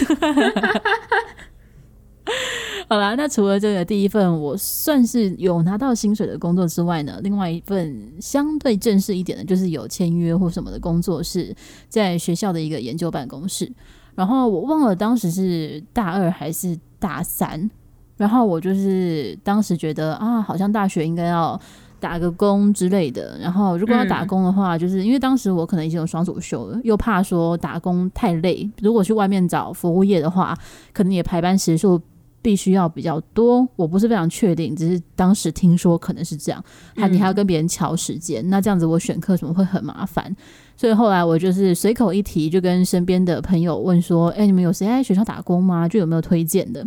[2.88, 11.54] 好啦，那除了这个第一份我算是有拿到薪水的工作之外呢，另外一份相对正式一点的，就是有签约或什么的工作，是
[11.89, 13.69] 在学校的一个研究办公室。
[14.15, 17.69] 然后我忘了当时是大二还是大三，
[18.15, 21.59] 然后我就是当时觉得啊，好像大学应该要
[21.99, 23.37] 打个工之类的。
[23.41, 30.57] 然后如果要打工的话，就是因为当时我可能已经有双主修了，又怕说打工太累，如果去外面找服务业的话，
[30.93, 32.01] 可能也排班时数。
[32.43, 36.63] 必须要比较多，我不是非常确定，只是当时听说可能是这样，
[36.95, 40.36] 还你还要跟别人瞧时间，那这样子我选课什么会很麻烦，
[40.75, 45.88] 所以后来我就是随口一提，就跟身边的朋友问说：“哎、你们有谁在学校打工吗？
[45.88, 46.86] 就有没有推荐的？”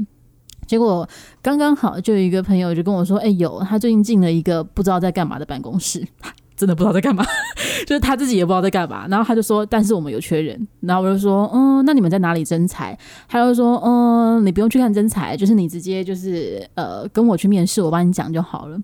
[0.66, 1.08] 结果
[1.40, 6.06] 刚刚好就有一个朋友就跟我说：“哎、有，他最近进了一个不知道在干嘛的办公室。”
[6.56, 7.24] 真的不知道在干嘛，
[7.86, 9.06] 就是他自己也不知道在干嘛。
[9.08, 18.78] 然后他就说：“但是我们有缺人。”然后我就说：“嗯，那你们在哪里征才？”他就说：“嗯，你不用去看征才，就是你直接就是呃跟我去面试，我帮你讲就好了。”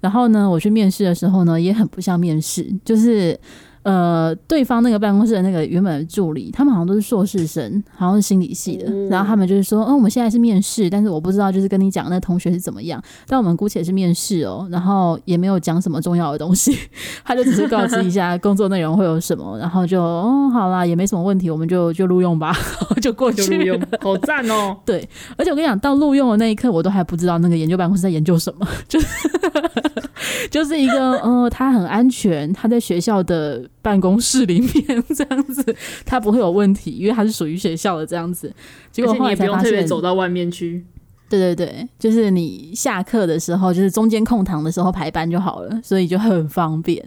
[0.00, 3.38] 然后呢，我去面试的时候呢，也很不像面试，就是。
[3.82, 8.86] 呃，对方那个办公室的那个原本的助理，他们好像都是硕士生，好像是心理系的。
[8.88, 13.02] 嗯、然后他们就是说，嗯、哦，我们现在是面试，但是我不知道，就是跟你讲那同学是怎么样。
[13.26, 16.76] 但我们姑且是面试哦，然后也没有讲什么重要的东西，
[17.24, 22.52] 他就只是告知一下工作内容会有什么， 然后就哦，好啦，也没什么问题，我们就就录用吧，
[23.00, 24.76] 就过去录用，好赞哦。
[24.84, 29.06] 对，而且我跟你讲，到录用的那一刻，我都还不知道那个研究办公室在研究什么，就是
[30.50, 33.64] 就是一个，呃，他很安全，他在学校的。
[33.88, 35.64] 办公室里面这样子，
[36.04, 38.52] 他不会有问题，因为他是属于学校的这样子。
[38.92, 40.84] 结果后来才发现，你也不用特别走到外面去。
[41.30, 47.02] 对对对，就是你下课的时候，就是中间空堂的时候排班就好了，所以就很方便。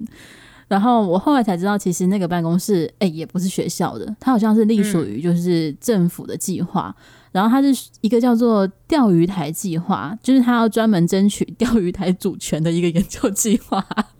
[0.67, 6.95] 然后我后来才知道，其实那个办公室哎、欸，也不是学校的，它好像是隶属于就是政府的计划。
[6.97, 13.85] 嗯然后它是一个叫做钓鱼台计划，就是他要专门争取钓鱼台主权的一个研究计划，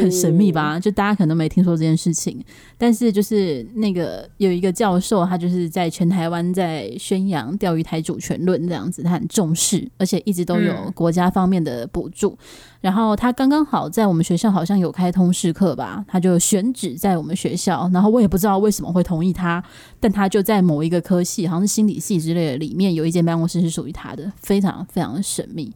[0.00, 0.78] 很神秘吧？
[0.78, 2.44] 就大家可能都没听说这件事情，
[2.76, 12.30] 但是就是那个有一个教授，他就是在全台湾在宣扬钓鱼台主权论这样子，他很重视，而且一直都有国家方面的补助。
[12.30, 12.46] 嗯
[12.82, 17.88] 然后他刚刚好在我们学校好像有开通识课吧，他就选址在我们学校。
[17.94, 19.62] 然后我也不知道为什么会同意他，
[20.00, 25.72] 但他就在某一个科系，好像是心理系之类，里面有一间办公室是属于他的，非常非常的神秘。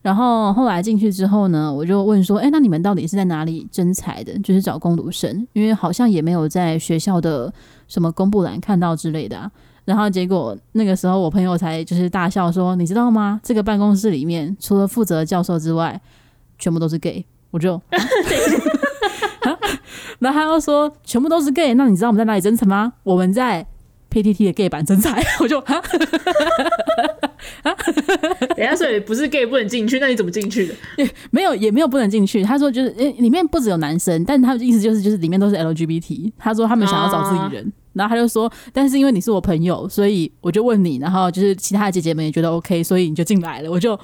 [0.00, 4.38] 然后后来进去之后呢，我就问说：“哎，那你们到底是在哪里征才的？
[4.38, 7.52] 就是找工读生，因为好像也没有在学校的
[7.88, 9.50] 什么公布栏看到之类的啊。”
[9.84, 13.40] 然后结果那个时候我朋友才就是大笑说：“你知道吗？
[13.42, 16.00] 这个办公室里面除了负责教授之外。”
[16.60, 17.80] 全部都是 gay，我就，
[20.18, 22.92] 然后他又说全部都是 gay，那你知道我们在哪里征才吗？
[23.04, 23.64] 我们在
[24.22, 25.82] PTT 的 gay 版真才， 我就啊，
[28.56, 30.74] 等下所以不是 gay 不能进去，那你怎么进去的？
[31.30, 43.98] 没有也没有不能进去，他说就是里面不只有男生，但他的意思就是就是里面都是 LGBT，他说他们想要找自己人，啊、然后他就说，但是因为你是我朋友，所以我就问你，然后就是其他的姐姐们也觉得 OK，所以你就进来了，我就。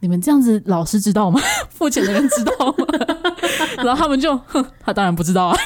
[0.00, 1.40] 你们这样子，老师知道吗？
[1.70, 2.84] 付钱的人知道吗？
[3.82, 5.56] 然后他们就，哼，他当然不知道啊，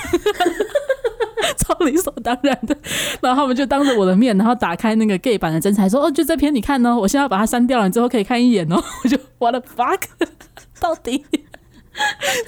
[1.58, 2.76] 超理所当然的。
[3.20, 8.76] 然后他们就当着我的面，然后打开那个 gay 版的真才，说：“哦，就这篇你看呢，我现在要把它删掉了，你之后可以看一眼哦。
[9.04, 10.02] ”我就 What the fuck，
[10.80, 11.24] 到底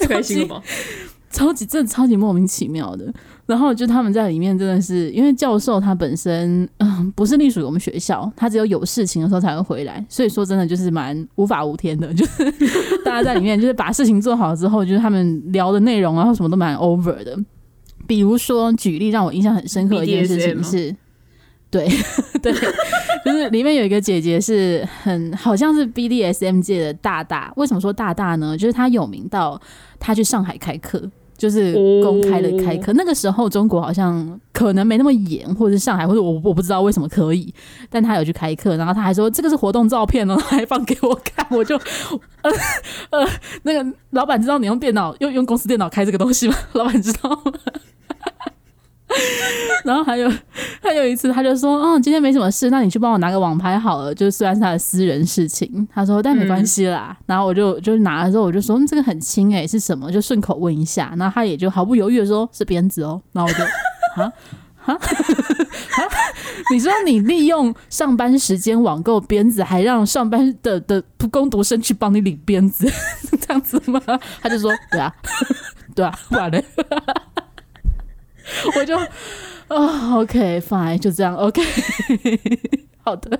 [0.07, 0.61] 开心吗？
[1.29, 3.13] 超级真的超级莫名其妙的。
[3.45, 12.51] 然后就他们在里面真的是，因为教授他本身嗯不是隶属于我们学校，他只有有事情的时候才会回来，所以说真的就是蛮无法无天的，就是
[13.03, 17.37] 大家在里面就是把事情做好之后，就是他们聊的内容然后什么都蛮 over 的。
[18.11, 20.93] 比如说举例让我印象很深刻的一件事情是，
[21.69, 21.87] 对
[22.43, 22.51] 对，
[23.23, 28.57] 就是里面有一个姐姐是很好像是 BDSM 界的大大，为什么说大大呢？
[28.57, 29.57] 就是她有名到
[29.97, 31.09] 她去上海开课。
[31.37, 37.51] 就是公开的开课，那个时候中国好像可能没那么严，或者是上海，或者我我不知道为什么可以，
[37.89, 41.75] 但他有去开课，然后他还说这个是活动照片哦，还放给我看，我就
[42.43, 42.51] 呃
[43.09, 43.27] 呃，
[43.63, 46.55] 那个老板知道你用电脑用用公司电脑开这个东西吗？
[46.73, 47.51] 老板知道吗？
[49.83, 50.31] 然后还有
[50.81, 57.15] 还有一次，他就说：“哦，今天没什么事，那你去帮我拿个网拍好了。”就虽然是他的私人事情，他说：“但没关系啦。
[57.19, 63.63] 嗯”然后我就就拿了之后，我就说：“嗯，这个很轻诶、欸，是什么？”就顺口问一下，然后他也就毫不犹豫的说：“是鞭子哦。”然后我就
[64.21, 64.31] 啊
[64.85, 64.99] 啊啊！
[66.71, 72.91] 你说你利用上班时间网购鞭子，还让上班的的工读生去帮你领鞭子，
[73.39, 74.01] 这样子吗？
[74.41, 75.13] 他就说：“对啊，
[75.93, 76.59] 对啊，不然呢？”
[78.77, 79.07] 我就啊、
[79.69, 81.61] 哦、OK fine 就这样 OK
[83.03, 83.39] 好的，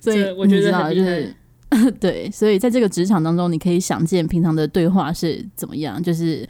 [0.00, 1.34] 所以我觉得就是
[2.00, 6.48] 对，所以在这个职场当中，你可以想见平常的对话是怎么样，就是。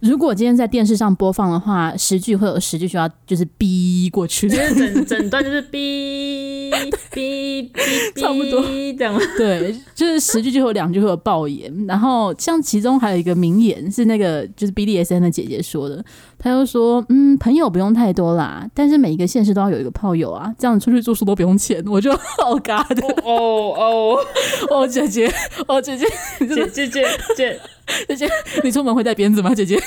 [0.00, 6.70] 如果今天在电视上播放的话，十句会有十句需要就是逼过去，就是整 整段就是逼
[7.12, 8.62] 逼逼，差不多。
[8.98, 9.18] 这样。
[9.38, 16.04] 对，就是十句就会有两句会有爆言，然后像其中还有一个名言是那个就是 BDSN 的姐姐说的，
[16.44, 23.32] 她就说：“嗯，朋友不用太多啦，但是每一个县市都要有一个炮友啊，这样出去住宿都不用钱。”我就好尬的哦
[23.74, 24.18] 哦
[24.68, 25.26] 哦，姐姐
[25.66, 26.04] 哦姐姐
[26.46, 27.60] 姐姐姐 姐。
[28.06, 28.28] 姐姐，
[28.62, 29.54] 你出门会带鞭子吗？
[29.54, 29.82] 姐姐，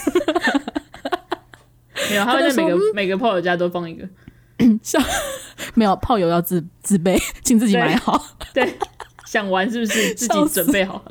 [2.09, 4.03] 没有，他会在每个每个炮友家都放一个。
[4.81, 4.99] 像
[5.75, 8.19] 没有炮友要自自备，请自己买好。
[8.51, 8.73] 对，对
[9.27, 11.03] 想玩是不是自己准备好？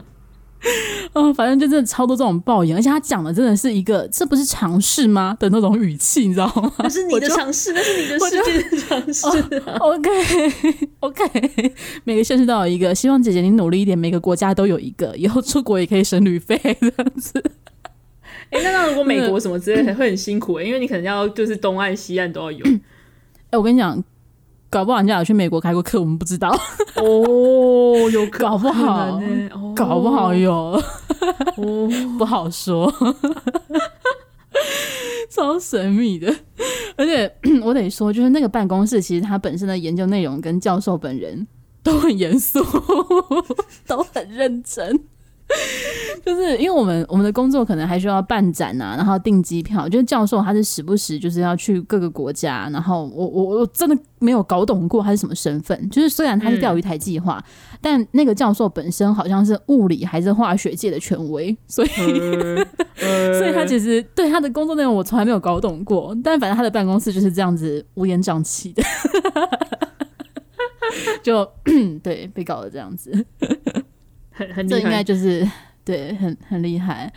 [1.15, 6.73] 嗯， 反正就真的超多这种抱怨，而且他讲的真的是一个，这不是尝试吗的那种语气，你知道吗？
[6.79, 9.27] 那是你的尝试，那是你的世界的尝试。
[9.81, 11.73] Oh, okay,
[12.05, 17.43] 每个县市都有一个，希望姐姐你努力一点，每个国家都有一个，以后出国也可以省旅费这样子。
[18.51, 22.65] 哎、欸，那那如果美国什么之类的会很辛苦因为你可能要就是东岸西岸都要有。
[22.67, 22.71] 哎、
[23.51, 24.03] 欸，我跟你讲。
[24.69, 26.51] 搞不好人家有去美国开过课，我们不知道
[26.97, 28.11] 哦。
[28.11, 29.21] 有 搞不好，
[29.75, 30.53] 搞不好有，
[31.57, 32.93] 哦、 不好说，
[35.31, 36.35] 超神秘的。
[36.97, 37.31] 而且
[37.63, 41.47] 我得说，就是那个办公室，其实他本身的研究内容跟教授本人
[41.83, 42.65] 都很严肃，
[43.87, 45.01] 都很认真。
[46.27, 49.89] 就是因为我们我们的工作可能还需要办展啊，然后订机票。
[49.89, 55.89] 就是教授他是时不时就是要去各个国家，然后我我我真的没有搞懂过他是什么身份。
[55.89, 62.67] 就是虽然他是钓鱼台计划，嗯、但那个教授本身好像是物理还是化学界的权威，所以、嗯
[63.03, 66.17] 嗯、 所以他其实对他的工作内容我从来没有搞懂过。
[66.25, 68.83] 但反正他的办公室就是这样子乌烟瘴气的，
[71.23, 71.49] 就
[72.03, 73.25] 对被搞得这样子。
[74.37, 75.47] 很很这应该就是
[75.85, 77.13] 对，很很厉害。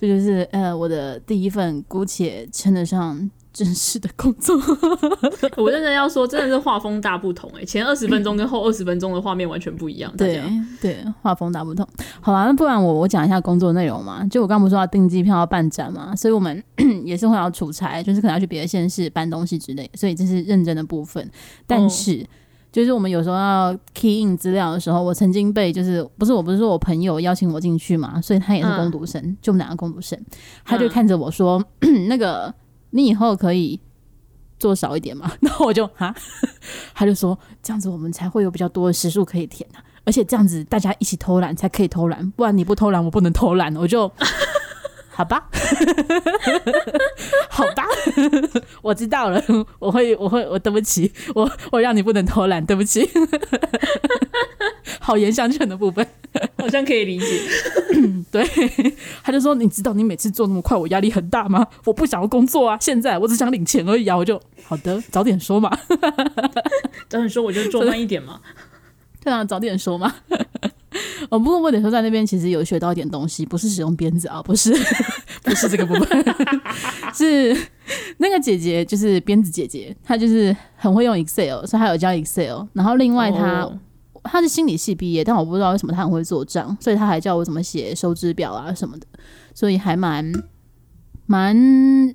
[0.00, 4.56] 这就，是呃，我的第一份姑且称得上正式的工作。
[5.56, 10.12] 我认真要说，真的是画风大不同哎、欸，前二十分钟跟后二十分钟的画面完全不一样。
[10.16, 10.42] 对
[10.80, 11.86] 对，画风大不同。
[12.20, 14.26] 好啊，那不然我我讲一下工作内容嘛。
[14.26, 16.60] 就我刚不是说要订机票、要办展嘛，所以我们
[17.04, 21.30] 也是会要出差，就是可能要去别的县市搬东西之类，所以这是认真的部分。
[21.64, 22.26] 但是。
[22.26, 22.26] 哦
[22.72, 30.18] 就是我们有时候要 key in 资料的时候，我曾经被就是不是我不是说我朋友邀请我进去嘛，所以他也是工读生，嗯、就我们两个工读生，
[30.64, 32.52] 他就看着我说：“嗯、 那个
[32.90, 33.78] 你以后可以
[34.58, 35.30] 做少一点嘛。
[35.42, 36.14] ”然后我就哈，
[36.94, 44.10] 他就说：“这样子我们才会有比较多的时数可以填啊，而且这样子大家一起偷懒才可以偷懒，不然你不偷懒我不能偷懒。”我就。
[45.22, 45.48] 好吧，
[47.48, 47.84] 好吧，
[48.82, 49.40] 我知道了，
[49.78, 53.08] 我会，我会，我对不起，我我让你不能偷懒，对不起，
[54.98, 56.04] 好言相劝的部分
[56.58, 57.40] 好像可以理解。
[58.32, 58.44] 对，
[59.22, 61.64] 他就说，你知道你每次做那么快，我压力很大吗？
[61.84, 64.16] 我不想要工作啊，现在我只想领钱而已啊。
[64.16, 65.70] 我就好的，早点说嘛，
[67.08, 68.40] 早点说我就做慢一点嘛。
[69.22, 70.12] 对啊，早点说嘛。
[71.30, 74.72] 哦，不过我得说，在那边其实有学到一点东西，不是使用鞭子啊，不是，
[75.42, 76.24] 不是这个部分，
[77.14, 77.56] 是
[78.18, 82.66] 那个姐姐，就是鞭子姐姐，她就是很会用 Excel，所以她有教 Excel。
[82.72, 83.68] 然后另外她，
[84.24, 84.42] 她、oh.
[84.42, 89.06] 是心理系毕业，但我不知道为什么她很会做账，所以她还教我怎么写收支表啊什么的，
[89.54, 90.32] 所以还蛮
[91.26, 91.56] 蛮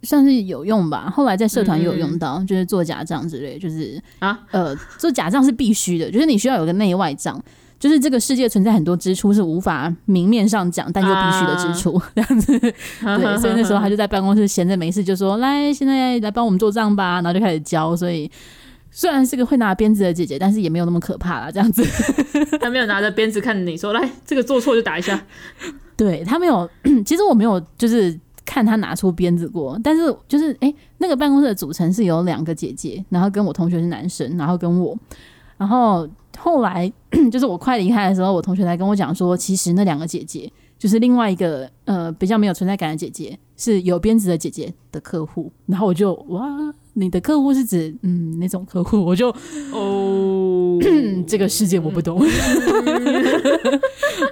[0.03, 1.11] 算是有用吧。
[1.13, 7.41] 后来在社团也有用到，就是做假账之类，就是啊呃，做假账是必须的，就是你需要有个内外账。
[7.80, 12.57] 就是这个世界存在很多支出是无法明面上讲，但又必须的支出，这样子。
[12.59, 17.95] 对，所以那时候他就在办公室闲着没事，就说：“来，现在来帮我们做账吧。”然后就开始教。
[17.95, 18.30] 所以
[18.89, 21.51] 虽然是个会拿鞭子的姐姐，但是也没有那么可怕啦。
[21.51, 21.86] 这样子。
[22.59, 25.23] 他没有拿着鞭子看着你说：“来，这个做错就打一下。”
[25.95, 26.67] 对，他没有。
[27.05, 29.80] 其实我没有，就是看他拿出鞭子过。
[29.84, 34.97] 但是就是，哎、欸，那个办公室的组成是有两个姐姐，然后跟我同学是男生，然后跟我，
[35.57, 36.09] 然后。
[36.38, 36.91] 后来
[37.31, 45.51] 就是我快离开的时候，我同学来跟我讲说，其实那两个姐姐就是另外一个呃比较没有存在感的姐姐，是有编制的姐姐的客户。
[45.65, 46.47] 然后我就哇，
[46.93, 49.03] 你的客户是指嗯那种客户？
[49.03, 49.29] 我就
[49.73, 50.79] 哦，
[51.27, 52.21] 这个世界我不懂。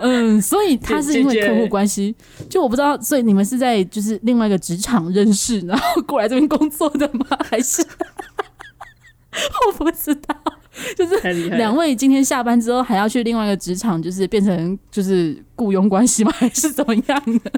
[0.01, 2.15] 嗯，所以他是因为客户关系，
[2.49, 7.25] 就我不知道，所以你们是在就是另外一个职场认识，然后过来这边工作的吗？
[7.43, 7.83] 还是
[9.67, 10.35] 我不知道。
[10.95, 16.31] 就是两位今天下班之后还要去另外一个职场，就是变成就是雇佣关系吗？
[16.35, 17.51] 还是怎么样的？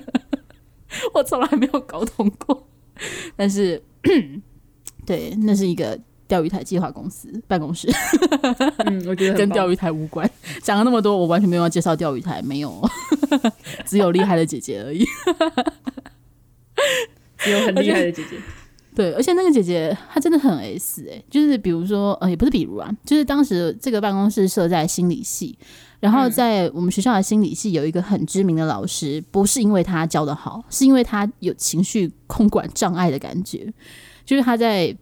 [1.14, 2.68] 我从来没有搞懂过。
[3.36, 3.82] 但是，
[5.06, 7.88] 对，那是一个钓鱼台计划公司办公室。
[8.86, 10.30] 嗯，我觉得跟钓鱼台无关。
[10.62, 12.90] 讲了那么多，我完全没有要介绍钓鱼台，没有，
[13.86, 15.06] 只有厉害的姐姐而已。
[17.38, 18.38] 只有很厉害的姐姐。
[18.98, 25.56] 对，而且那个姐姐她真的很 S 哎、欸，就是比如说呃，也不是比如啊，就是当时这个办公室设在心理系，
[26.00, 33.72] 然后在我们学校的心理系有一个很知名的老师，不是因为他教的好，是因为他有情绪控管障碍的感觉，
[34.26, 34.98] 就是他在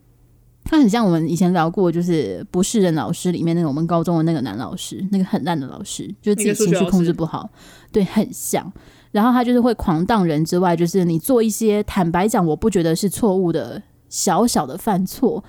[0.66, 7.50] 他很像我们以前聊过，就是不是人老师里面那个我们高中的那个男老师，那个很烂的老师，就是自己情绪控制不好，
[7.94, 8.70] 对，很像。
[9.16, 15.42] 然后他就是会狂荡人之外，就是你做一些坦白讲，我不觉得是错误的小小的犯错，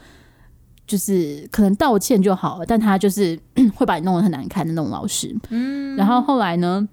[0.86, 3.36] 就是可能道歉就好了，但他就是
[3.74, 5.36] 会把你弄得很难看的那种老师。
[5.50, 6.88] 嗯，然后后来呢，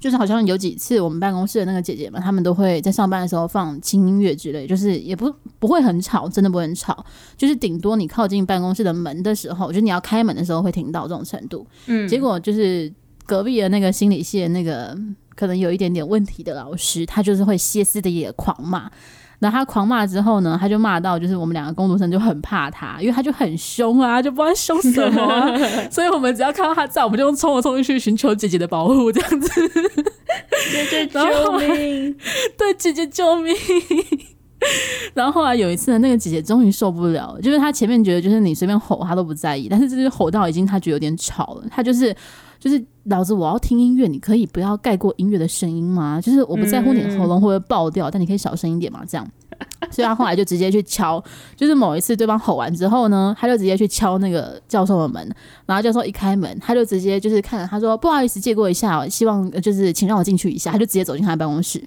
[0.00, 7.04] 就是好像有几次我们办公室的那个姐姐们，他们都会在上班的时候放轻音乐之类，就是也不不会很吵，真的不会很吵，
[7.36, 11.66] 就是顶多你靠近办公室的门的时候，就是你要开门的时候会听到这种程度。
[11.84, 12.90] 嗯，结果就是
[13.26, 14.98] 隔壁的那个心理系的那个。
[15.38, 18.90] 可能有一点点问题的老师，他就是会歇斯底里的狂骂。
[19.38, 25.56] 然后他狂骂之后呢，他就骂到就是我们两个工读生就很怕他，因为他就很凶啊，就不知道凶什么啊。
[25.92, 29.48] 所以我们只要看到他在，我们就冲了冲进去寻求姐姐的保护，这样子。
[30.72, 32.16] 姐姐救命！
[32.58, 33.54] 对，姐姐救命！
[35.14, 42.12] 然后后来有一次呢，那个姐姐终于受不了了，就是她前面觉得就是你随便吼她都不在意，但是这是吼到已经她觉得有点吵了，她就是。
[42.58, 46.20] 就是老子我要听音乐，你可以不要盖过音乐的声音吗？
[46.20, 49.26] 就是我不在乎你的喉咙会不会爆掉，嗯、但你可以小声一点嘛，这样。
[49.90, 51.22] 所以他后来就直接去敲，
[51.56, 55.34] 就是某一次对方吼完之后呢，他就直接去敲那个教授的门，
[55.66, 61.82] 然后教授一开门，他就直接就是看了，他说不好意思借过一下，希望就是请让我进去一下，他就直接走进他的办公室，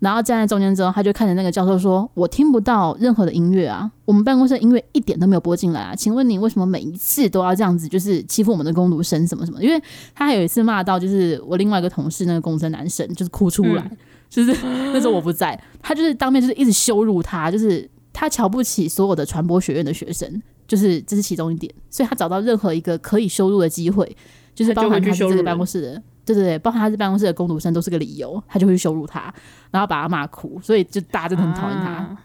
[0.00, 9.62] 然后站在中间之后，他就看着那个教授说：“我听不到任何的音乐啊，我们办公室的音乐一点都没有播进来啊，请问你为什么每一次都要这样子，就是欺负我们的工读生什么什么？
[9.62, 9.82] 因为
[10.14, 13.90] 他还有一次骂到就是我另外一个同事那个工生男生，就是哭出来。”
[14.28, 14.52] 就是
[14.92, 24.16] 那时候我不在，他就是当面就是一直羞辱他，就是他瞧不起所有的传播学院的学生，就是这是其中一点，所以他找到任何一个可以羞辱的机会，
[24.54, 29.32] 就是包含他是这个办公室的，对对对，包含他是办公室的工读生都是个理由，他就会羞辱他，
[29.70, 31.92] 然后把他骂哭，所以就大家真的很讨厌他。
[31.92, 32.16] 啊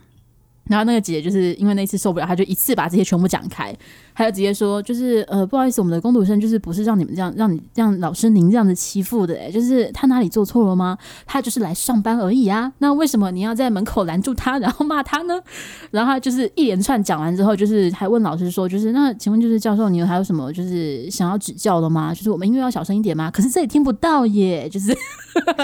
[0.68, 3.76] 然后那个姐姐就是因为那次受不了，她就一次把这些全部讲开，
[4.14, 10.96] 她就直接说，就是呃不好意思，我们的工读生就是不是让你们这样让你让老师您这样子欺负的，就是他哪里做错了吗？
[11.26, 15.34] 他就是来上班而已啊，那为什么你要在门口拦住他，然后骂他呢？
[15.90, 22.14] 然后他就是一连串讲完之后，就是还问老师说，就是那请问就是教授，你还有什么就是想要指教的吗？
[22.14, 23.30] 就是我们音乐要小声一点吗？
[23.30, 24.96] 可是这里听不到耶，就是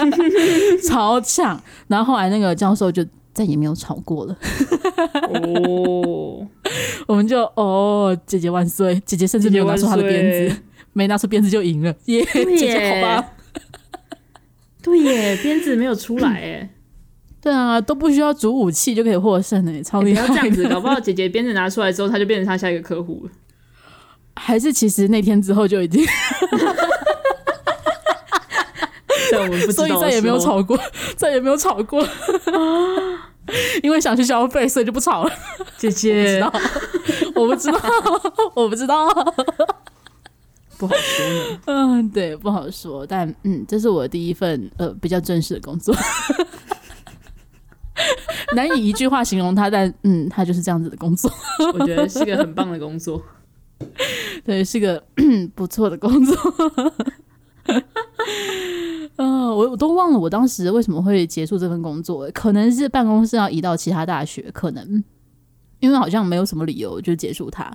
[0.87, 1.61] 超呛。
[1.87, 3.05] 然后后来那个教授就。
[3.33, 4.37] 再也没有吵过了。
[5.31, 6.47] 哦，
[7.07, 9.01] 我们就哦，姐姐万岁！
[9.05, 10.57] 姐姐甚至没有拿出她的鞭子，
[10.93, 11.95] 没拿出鞭子就赢了。
[12.05, 13.31] 耶，姐姐好吧？
[14.83, 16.69] 对耶，鞭子没有出来哎。
[17.41, 20.27] 对啊，都不需要主武器就可以获胜哎，超厉害！
[20.27, 23.31] 这样子，搞不好姐姐鞭子拿出来之后，她就变成她下一个客户了。
[24.35, 26.03] 还是其实那天之后就已经。
[29.71, 30.79] 所以 再也没有吵过，
[31.15, 32.05] 再也没有吵过。
[33.81, 35.31] 因为想去消费，所以就不吵了。
[35.77, 36.39] 姐姐，
[37.33, 37.79] 我不知道，
[38.53, 39.25] 我不知道，我不知
[39.65, 39.75] 道，
[40.77, 41.59] 不好说。
[41.65, 43.05] 嗯，对，不好说。
[43.07, 45.95] 但嗯，这是我第一份呃比较正式的工作，
[48.55, 51.31] 难以一句话形容它，但嗯，它就是这样子的工作。
[51.73, 53.19] 我觉得是个很棒的工作，
[54.45, 55.03] 对，是个
[55.55, 56.35] 不错的工作。
[57.69, 65.03] 嗯、 呃，我我都忘了我当时为什么会结束这份工作，可能是办公室要移到其他大学，可能
[65.79, 67.71] 因为好像没有什么理由就结束它。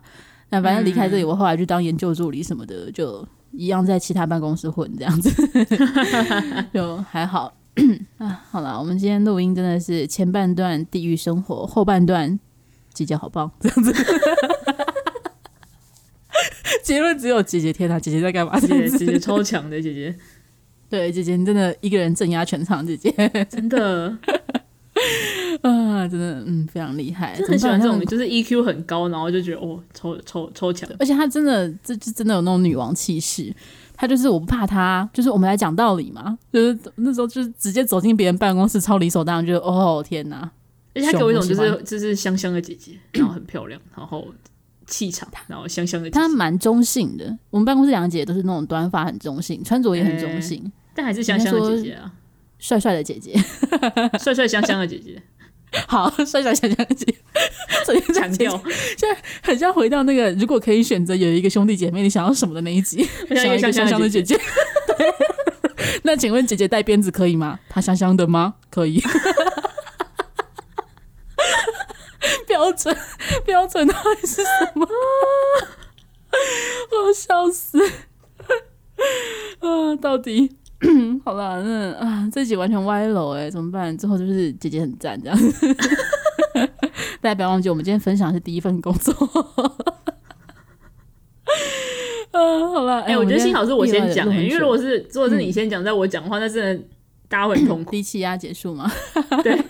[0.51, 5.31] 那反正离开这里，我后来就当研究助理什么的，就一样在其他办公室混这样子，
[6.73, 7.53] 就还好
[8.19, 8.45] 啊。
[8.51, 12.39] 好了，我们今天录音真的是前半段地狱生活，后半段
[12.93, 13.93] 姐姐好棒这样子。
[16.83, 18.59] 结论只有姐姐，天哪，姐姐在干嘛？
[18.61, 20.15] 姐姐姐姐超强的姐姐。
[20.91, 23.11] 对，姐姐你真的一个人镇压全场，姐姐。
[23.49, 24.17] 真的。
[25.63, 33.53] 啊，真的嗯，非常厉害，就很喜欢这种，就是 EQ 很高，然后就觉得哦，超超超强，而且她真的这就真的有那种女王气势，
[33.97, 40.49] 她就是我不怕她，就是我们来讲道理嘛，就是那时候就是直接走进别人办公室，超理所当然，就哦天哪，
[40.95, 44.27] 而且她给我一种就是就是香香的姐姐，然后很漂亮，然后。
[44.87, 46.11] 气场，然后香香的。
[46.11, 47.37] 她蛮中性的。
[47.51, 52.13] 我们办公室两个姐姐都是那种短发，很中性，穿着也很中性，欸、但还是香香的姐姐啊，
[52.59, 53.35] 帅帅的姐姐，
[54.19, 55.23] 帅帅香香的姐姐。
[55.89, 57.15] 好，帅帅香香的姐姐。
[57.85, 58.57] 所 以强调，
[58.97, 63.05] 现在很像回到那个，如果可以选择有一个兄弟姐妹，你想要什么的那一集？
[63.31, 64.39] 想要一个香香的姐姐。
[66.05, 67.59] 那请问姐姐带鞭子可以吗？
[67.69, 68.55] 她香香的吗？
[68.71, 69.03] 可以。
[72.55, 72.97] 标准
[73.45, 74.87] 标准到底是什么？
[77.05, 77.81] 我笑死！
[79.59, 80.49] 啊，到底
[81.25, 83.97] 好了，那啊，这集完全歪楼哎，怎么办？
[83.99, 85.75] 之后就是姐姐很赞这样子。
[87.21, 89.13] 大家不要忘记，我们今天分享的是第一份工作。
[92.31, 96.85] 嗯，好了，哎、欸，我觉得幸好是我先讲哎，因为如果是如果是你先讲，在我讲的话，那真的
[97.29, 97.91] 大家会很痛苦。
[97.91, 98.89] 低气压结束吗？
[99.43, 99.61] 对。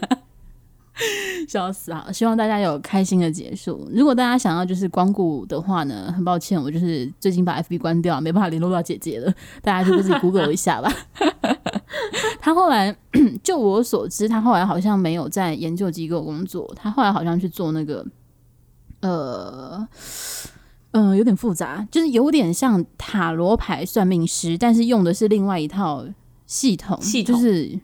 [1.48, 2.08] 笑死啊！
[2.12, 3.88] 希望大家有开心的结束。
[3.92, 9.32] 如果大家想要就是光顾的话呢，很抱歉，我就是最近把 FB 关掉，没办法联络到姐姐了。
[9.60, 10.92] 大家就自己 Google 一下吧。
[12.40, 12.96] 他后来，
[13.42, 18.06] 就我所知，他后来好像没有在研究机构工作，他后来好像去做那个，
[19.00, 19.86] 呃，
[20.92, 26.04] 嗯、呃，有点复杂，就是有点像塔罗牌算命师，但是用的是另外一套
[26.46, 27.80] 系统，系统就是。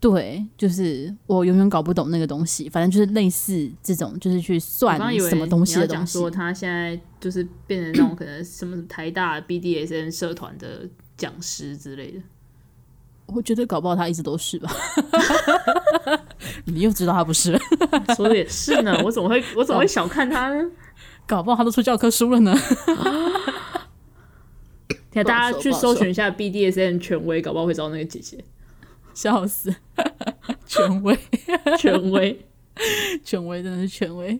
[0.00, 6.18] 对，就是我永远搞不懂那个东西，反正就是类似这种，就是去算什么东西的东西。
[6.18, 12.20] 说他现在就是变成那种可能什么台大 BDSN 社团的讲师之类的。
[13.26, 14.70] 我觉得搞不好他一直都是吧。
[16.64, 17.58] 你又知道他不是？
[18.16, 20.70] 说的也是呢，我怎么会我怎么会小看他呢？
[21.26, 22.56] 搞不好他都出教科书了呢。
[25.10, 28.44] 给大家去搜寻一下 BDSN 权威，搞不好会找到那个姐姐。
[29.18, 29.74] 笑死，
[30.64, 31.18] 权威，
[31.76, 32.40] 权威，
[33.24, 34.38] 权威，真的是权威。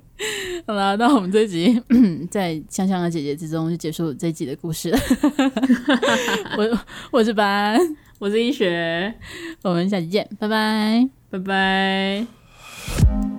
[0.68, 1.83] 好啦，那我们这集
[2.31, 4.99] 在香香的姐姐之中就结束这集的故事了。
[6.57, 6.79] 我
[7.11, 7.76] 我是班，
[8.20, 9.12] 我是医学，
[9.62, 13.38] 我们下期见，拜拜，拜拜。